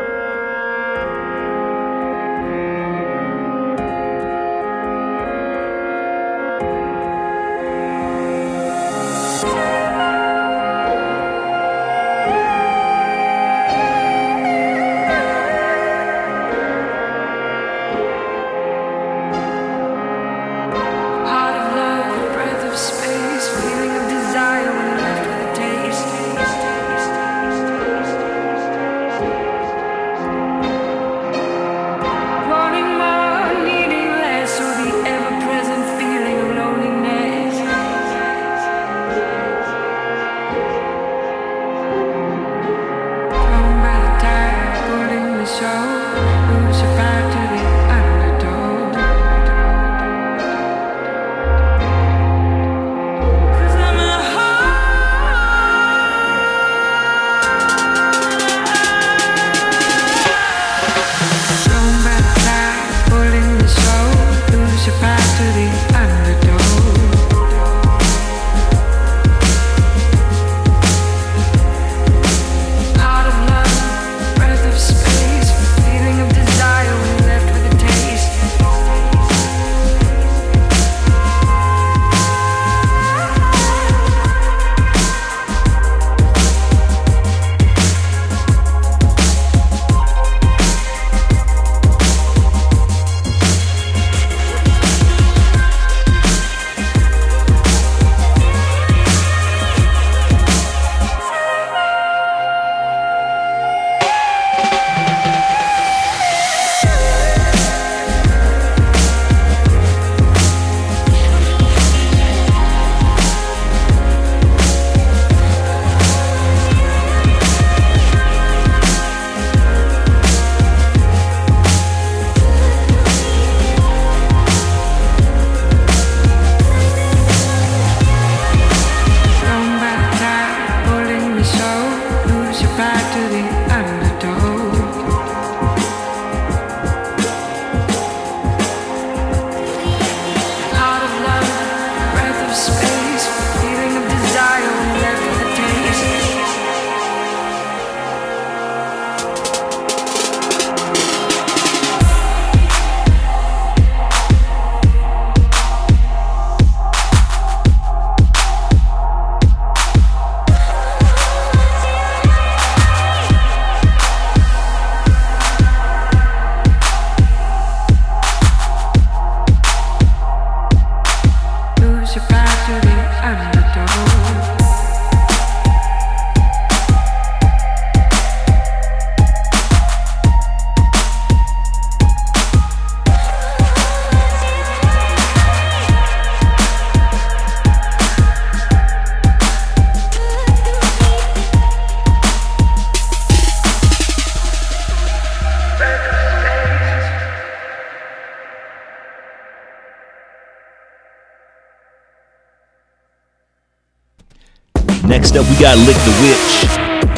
Got 205.70 205.78
Lick 205.86 205.98
the 205.98 206.10
Witch 206.24 206.66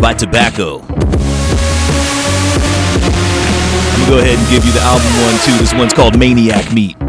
by 0.01 0.13
Tobacco. 0.13 0.81
I'm 0.81 0.89
gonna 3.95 4.09
go 4.09 4.17
ahead 4.19 4.37
and 4.37 4.49
give 4.49 4.65
you 4.65 4.73
the 4.73 4.81
album 4.81 5.07
one 5.23 5.39
too. 5.45 5.57
This 5.57 5.73
one's 5.73 5.93
called 5.93 6.19
Maniac 6.19 6.73
Meat. 6.73 7.00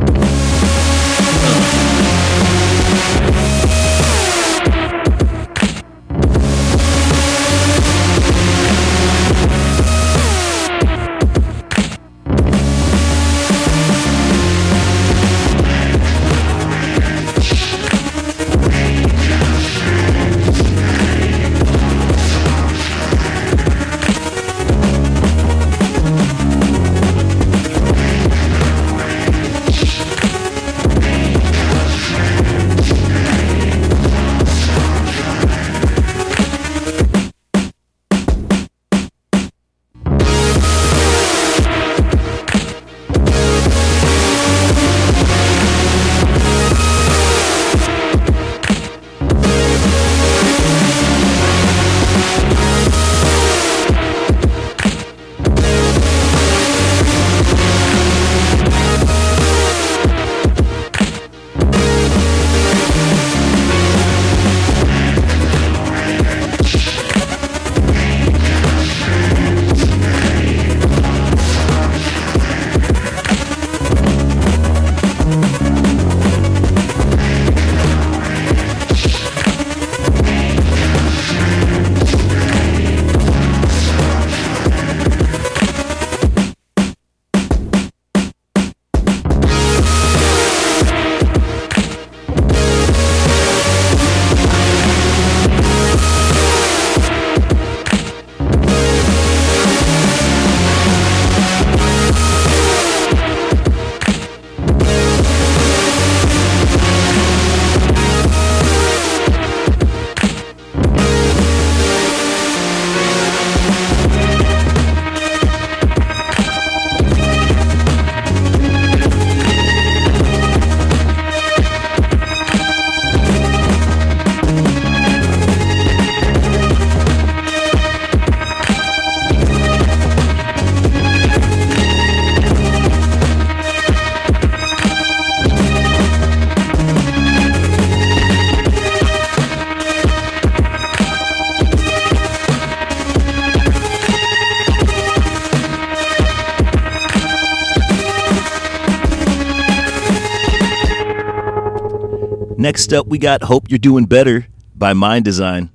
Next 152.93 153.01
up, 153.01 153.06
we 153.06 153.16
got 153.16 153.43
Hope 153.44 153.70
You're 153.70 153.78
Doing 153.78 154.05
Better 154.05 154.47
by 154.74 154.93
Mind 154.93 155.24
Design. 155.24 155.70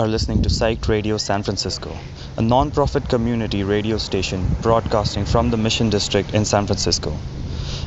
Are 0.00 0.08
listening 0.08 0.40
to 0.40 0.48
Psyched 0.48 0.88
Radio 0.88 1.18
San 1.18 1.42
Francisco, 1.42 1.94
a 2.38 2.40
non 2.40 2.70
profit 2.70 3.06
community 3.06 3.62
radio 3.64 3.98
station 3.98 4.46
broadcasting 4.62 5.26
from 5.26 5.50
the 5.50 5.58
Mission 5.58 5.90
District 5.90 6.32
in 6.32 6.46
San 6.46 6.66
Francisco. 6.66 7.12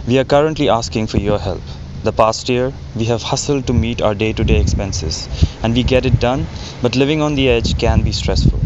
We 0.07 0.19
are 0.19 0.23
currently 0.23 0.69
asking 0.69 1.07
for 1.07 1.17
your 1.17 1.39
help. 1.39 1.63
The 2.03 2.11
past 2.13 2.49
year, 2.49 2.71
we 2.95 3.05
have 3.05 3.23
hustled 3.23 3.65
to 3.65 3.73
meet 3.73 3.99
our 4.03 4.13
day 4.13 4.31
to 4.31 4.43
day 4.43 4.59
expenses, 4.61 5.27
and 5.63 5.73
we 5.73 5.81
get 5.81 6.05
it 6.05 6.19
done, 6.19 6.45
but 6.83 6.95
living 6.95 7.23
on 7.23 7.33
the 7.33 7.49
edge 7.49 7.79
can 7.79 8.03
be 8.03 8.11
stressful. 8.11 8.59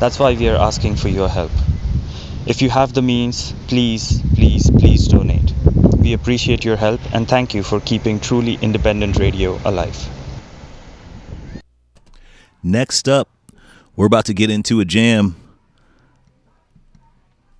That's 0.00 0.18
why 0.18 0.34
we 0.34 0.48
are 0.48 0.56
asking 0.56 0.96
for 0.96 1.08
your 1.08 1.28
help. 1.28 1.52
If 2.44 2.60
you 2.60 2.70
have 2.70 2.92
the 2.92 3.02
means, 3.02 3.54
please, 3.68 4.20
please, 4.34 4.68
please 4.68 5.06
donate. 5.06 5.52
We 5.96 6.12
appreciate 6.14 6.64
your 6.64 6.76
help 6.76 7.00
and 7.12 7.28
thank 7.28 7.54
you 7.54 7.62
for 7.62 7.78
keeping 7.78 8.18
truly 8.18 8.58
independent 8.60 9.16
radio 9.20 9.60
alive. 9.64 10.19
Next 12.62 13.08
up, 13.08 13.28
we're 13.96 14.06
about 14.06 14.26
to 14.26 14.34
get 14.34 14.50
into 14.50 14.80
a 14.80 14.84
jam. 14.84 15.36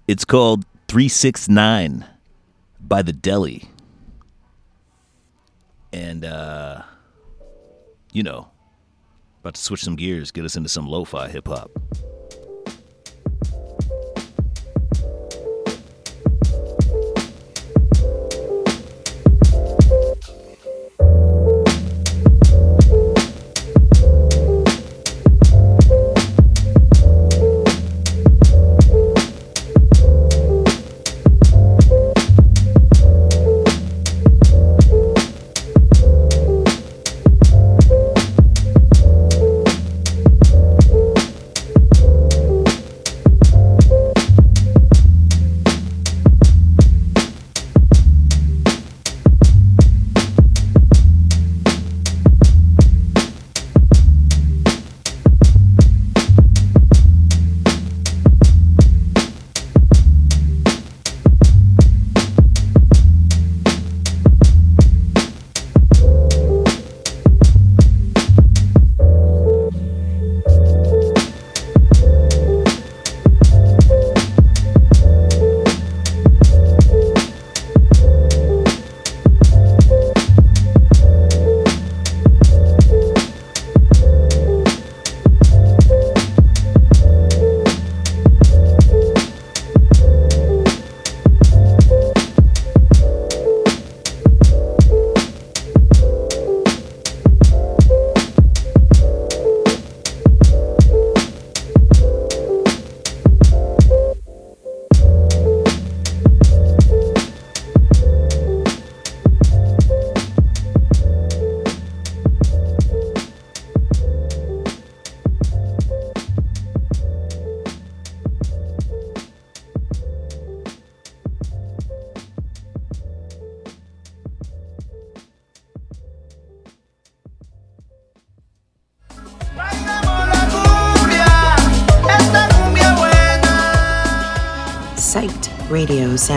It's 0.06 0.24
called 0.24 0.64
369 0.88 2.04
by 2.80 3.02
The 3.02 3.12
Deli. 3.12 3.68
And, 5.92 6.24
uh, 6.24 6.82
you 8.12 8.22
know, 8.22 8.48
about 9.40 9.54
to 9.54 9.60
switch 9.60 9.82
some 9.82 9.96
gears, 9.96 10.30
get 10.30 10.44
us 10.44 10.56
into 10.56 10.68
some 10.68 10.86
lo 10.86 11.04
fi 11.04 11.28
hip 11.28 11.48
hop. 11.48 11.70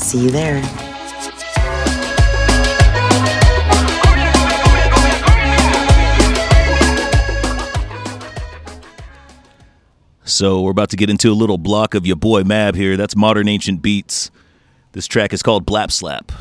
See 0.00 0.24
you 0.24 0.30
there. 0.30 0.60
So 10.24 10.62
we're 10.62 10.70
about 10.70 10.90
to 10.90 10.96
get 10.96 11.10
into 11.10 11.30
a 11.30 11.34
little 11.34 11.58
block 11.58 11.94
of 11.94 12.06
your 12.06 12.16
boy 12.16 12.42
Mab 12.44 12.74
here. 12.74 12.96
That's 12.96 13.14
Modern 13.14 13.46
Ancient 13.46 13.82
Beats. 13.82 14.30
This 14.92 15.06
track 15.06 15.32
is 15.32 15.42
called 15.42 15.66
Blap 15.66 15.92
Slap. 15.92 16.32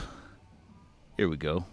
Here 1.18 1.30
we 1.30 1.38
go. 1.38 1.66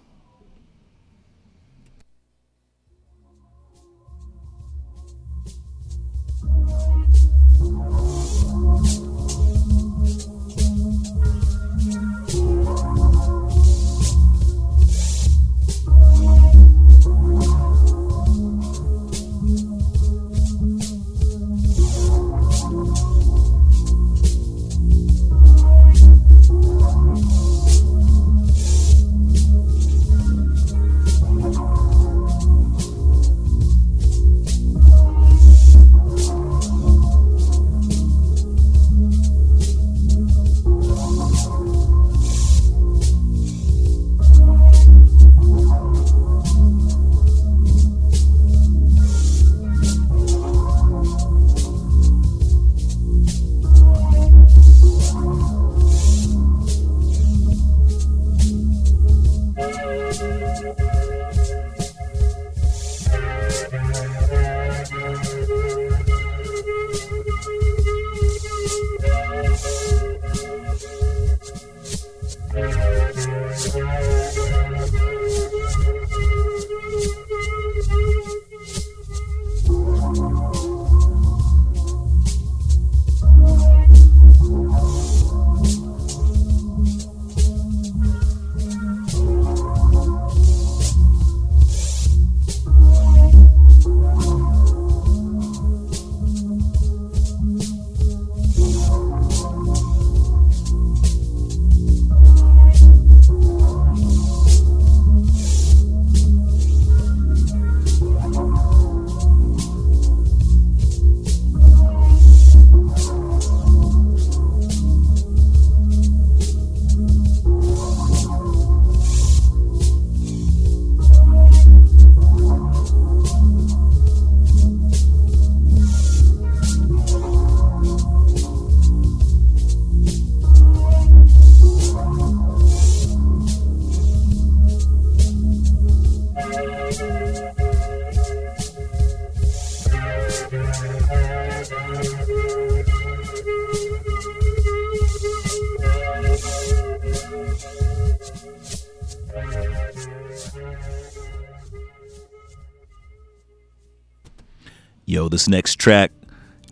This 155.36 155.48
next 155.50 155.74
track, 155.74 156.12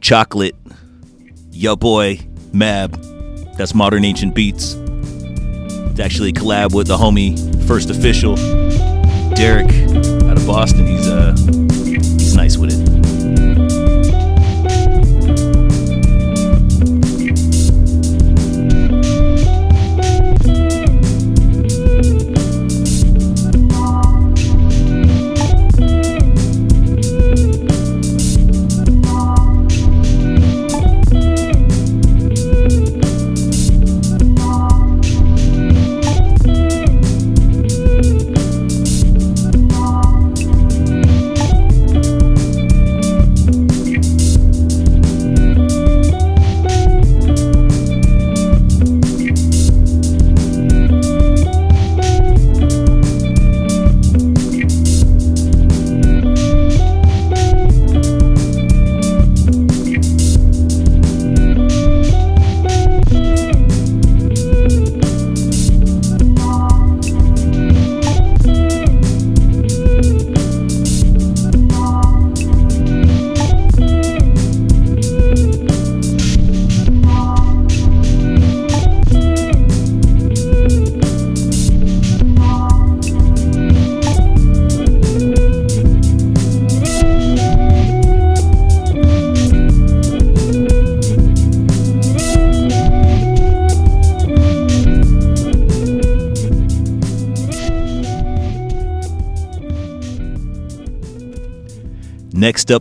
Chocolate, 0.01 0.57
yo 1.51 1.77
boy, 1.77 2.19
Mab. 2.55 2.93
That's 3.59 3.75
Modern 3.75 4.07
Ancient 4.07 4.35
Beats. 4.35 4.73
It's 4.73 6.01
actually 6.01 6.31
a 6.31 6.33
collab 6.33 6.75
with 6.75 6.87
the 6.87 6.97
homie 6.97 7.37
First 7.69 7.91
Official, 7.91 8.37
Derek 9.35 9.71
out 10.25 10.39
of 10.39 10.47
Boston. 10.47 10.87
He's 10.87 11.07
uh 11.07 11.37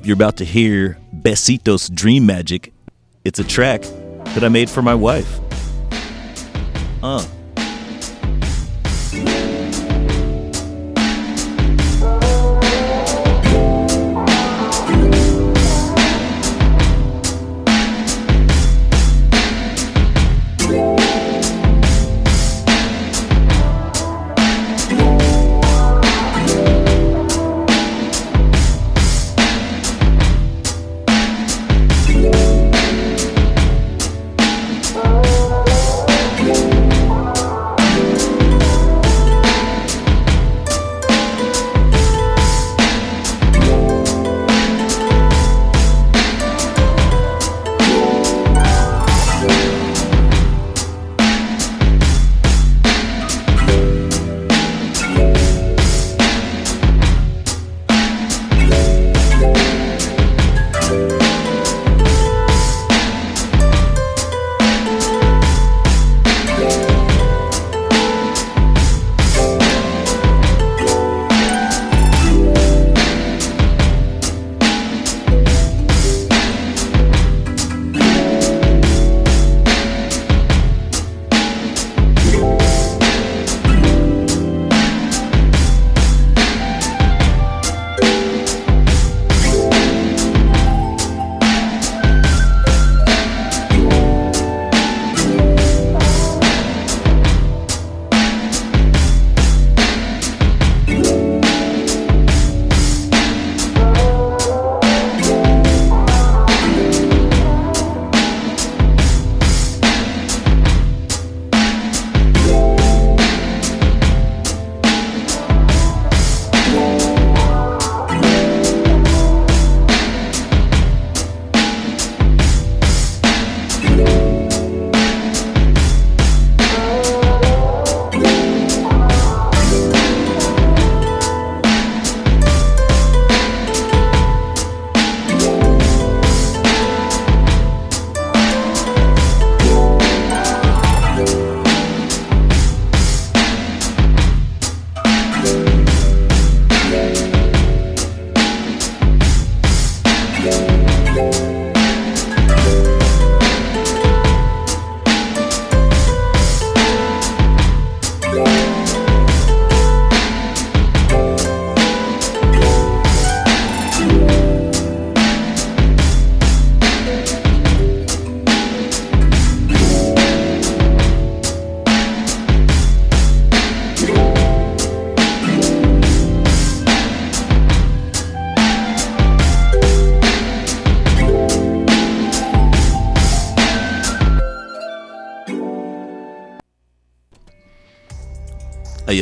you're 0.03 0.15
about 0.15 0.37
to 0.37 0.45
hear 0.45 0.97
Besitos 1.15 1.93
Dream 1.93 2.25
Magic. 2.25 2.73
It's 3.23 3.39
a 3.39 3.43
track 3.43 3.81
that 3.81 4.43
I 4.43 4.49
made 4.49 4.69
for 4.69 4.81
my 4.81 4.95
wife. 4.95 5.39
Uh. 7.01 7.25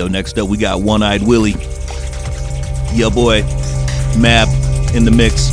Yo, 0.02 0.08
next 0.08 0.40
up, 0.40 0.50
we 0.50 0.58
got 0.58 0.82
One 0.82 1.04
Eyed 1.04 1.22
Willie. 1.22 1.54
Yo, 2.92 3.12
boy, 3.12 3.44
Mab 4.18 4.48
in 4.96 5.06
the 5.06 5.14
mix. 5.16 5.52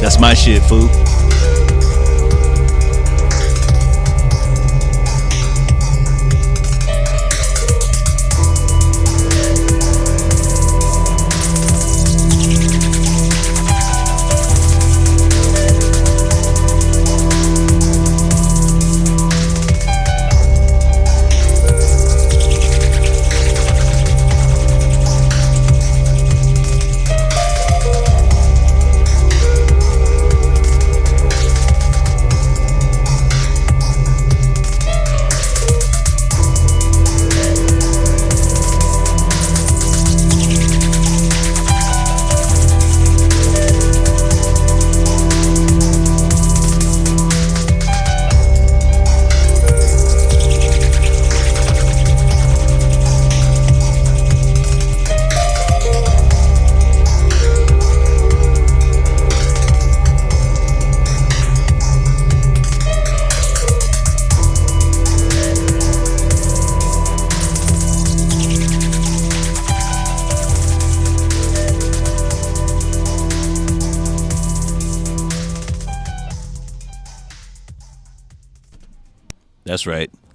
That's 0.00 0.18
my 0.18 0.32
shit, 0.32 0.62
fool. 0.62 1.03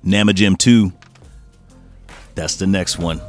Right. 0.10 0.18
Nama 0.18 0.34
Jim 0.34 0.56
2. 0.56 0.91
That's 2.36 2.56
the 2.56 2.68
next 2.68 2.98
one. 2.98 3.22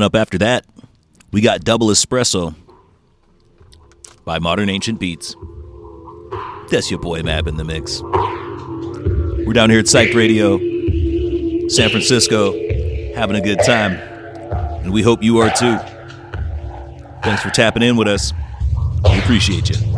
Coming 0.00 0.06
up 0.06 0.16
after 0.16 0.38
that, 0.38 0.64
we 1.30 1.42
got 1.42 1.62
Double 1.62 1.88
Espresso 1.88 2.54
by 4.24 4.38
Modern 4.38 4.70
Ancient 4.70 4.98
Beats. 4.98 5.36
That's 6.70 6.90
your 6.90 6.98
boy 6.98 7.22
Mab 7.22 7.46
in 7.46 7.58
the 7.58 7.64
mix. 7.64 8.00
We're 9.44 9.52
down 9.52 9.68
here 9.68 9.80
at 9.80 9.88
Psych 9.88 10.14
Radio, 10.14 10.56
San 11.68 11.90
Francisco, 11.90 12.52
having 13.14 13.36
a 13.36 13.42
good 13.42 13.58
time. 13.62 13.92
And 14.82 14.90
we 14.90 15.02
hope 15.02 15.22
you 15.22 15.36
are 15.36 15.50
too. 15.50 15.76
Thanks 17.22 17.42
for 17.42 17.50
tapping 17.50 17.82
in 17.82 17.98
with 17.98 18.08
us. 18.08 18.32
We 19.04 19.18
appreciate 19.18 19.68
you. 19.68 19.89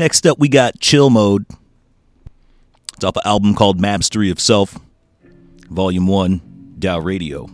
Next 0.00 0.26
up, 0.26 0.38
we 0.38 0.48
got 0.48 0.80
Chill 0.80 1.10
Mode. 1.10 1.44
It's 2.94 3.04
off 3.04 3.16
an 3.16 3.22
album 3.26 3.54
called 3.54 3.78
Mastery 3.78 4.30
of 4.30 4.40
Self, 4.40 4.78
Volume 5.68 6.06
1, 6.06 6.76
Dow 6.78 6.98
Radio. 6.98 7.50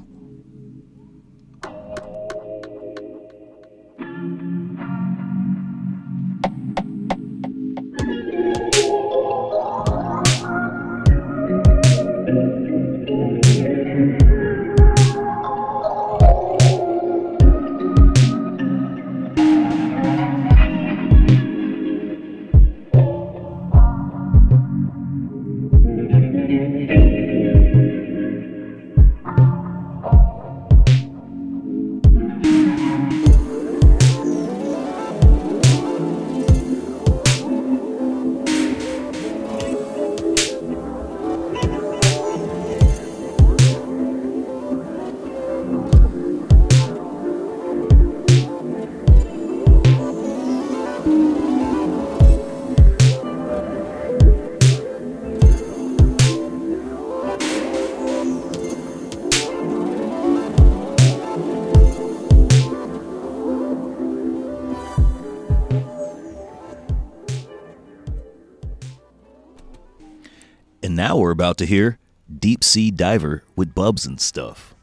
About 71.56 71.64
to 71.64 71.74
hear 71.74 71.98
Deep 72.28 72.62
Sea 72.62 72.90
Diver 72.90 73.42
with 73.56 73.74
Bubs 73.74 74.04
and 74.04 74.20
stuff. 74.20 74.76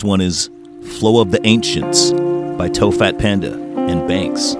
Next 0.00 0.08
one 0.08 0.22
is 0.22 0.48
Flow 0.98 1.20
of 1.20 1.30
the 1.30 1.46
Ancients 1.46 2.10
by 2.56 2.70
Tofat 2.70 3.18
Panda 3.18 3.52
and 3.52 4.08
Banks. 4.08 4.54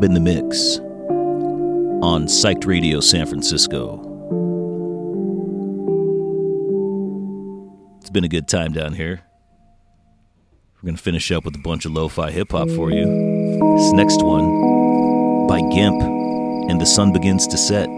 Mab 0.00 0.04
in 0.04 0.14
the 0.14 0.20
Mix 0.20 0.78
on 2.02 2.24
Psyched 2.24 2.64
Radio 2.64 3.00
San 3.00 3.26
Francisco. 3.26 3.98
It's 8.00 8.08
been 8.08 8.24
a 8.24 8.28
good 8.28 8.48
time 8.48 8.72
down 8.72 8.94
here. 8.94 9.20
We're 10.76 10.86
going 10.86 10.96
to 10.96 11.02
finish 11.02 11.30
up 11.30 11.44
with 11.44 11.54
a 11.54 11.58
bunch 11.58 11.84
of 11.84 11.92
lo 11.92 12.08
fi 12.08 12.30
hip 12.30 12.52
hop 12.52 12.70
for 12.70 12.90
you. 12.90 13.04
This 13.76 13.92
next 13.92 14.22
one 14.22 15.46
by 15.46 15.60
Gimp 15.70 16.00
and 16.70 16.80
The 16.80 16.86
Sun 16.86 17.12
Begins 17.12 17.46
to 17.48 17.58
Set. 17.58 17.88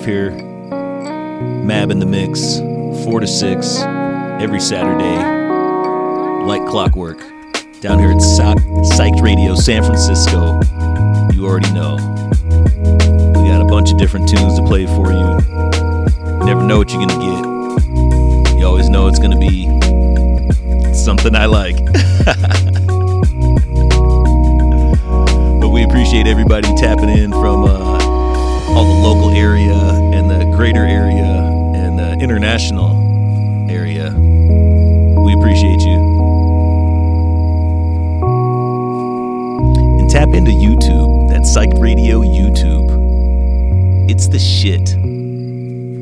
Off 0.00 0.06
here. 0.06 0.49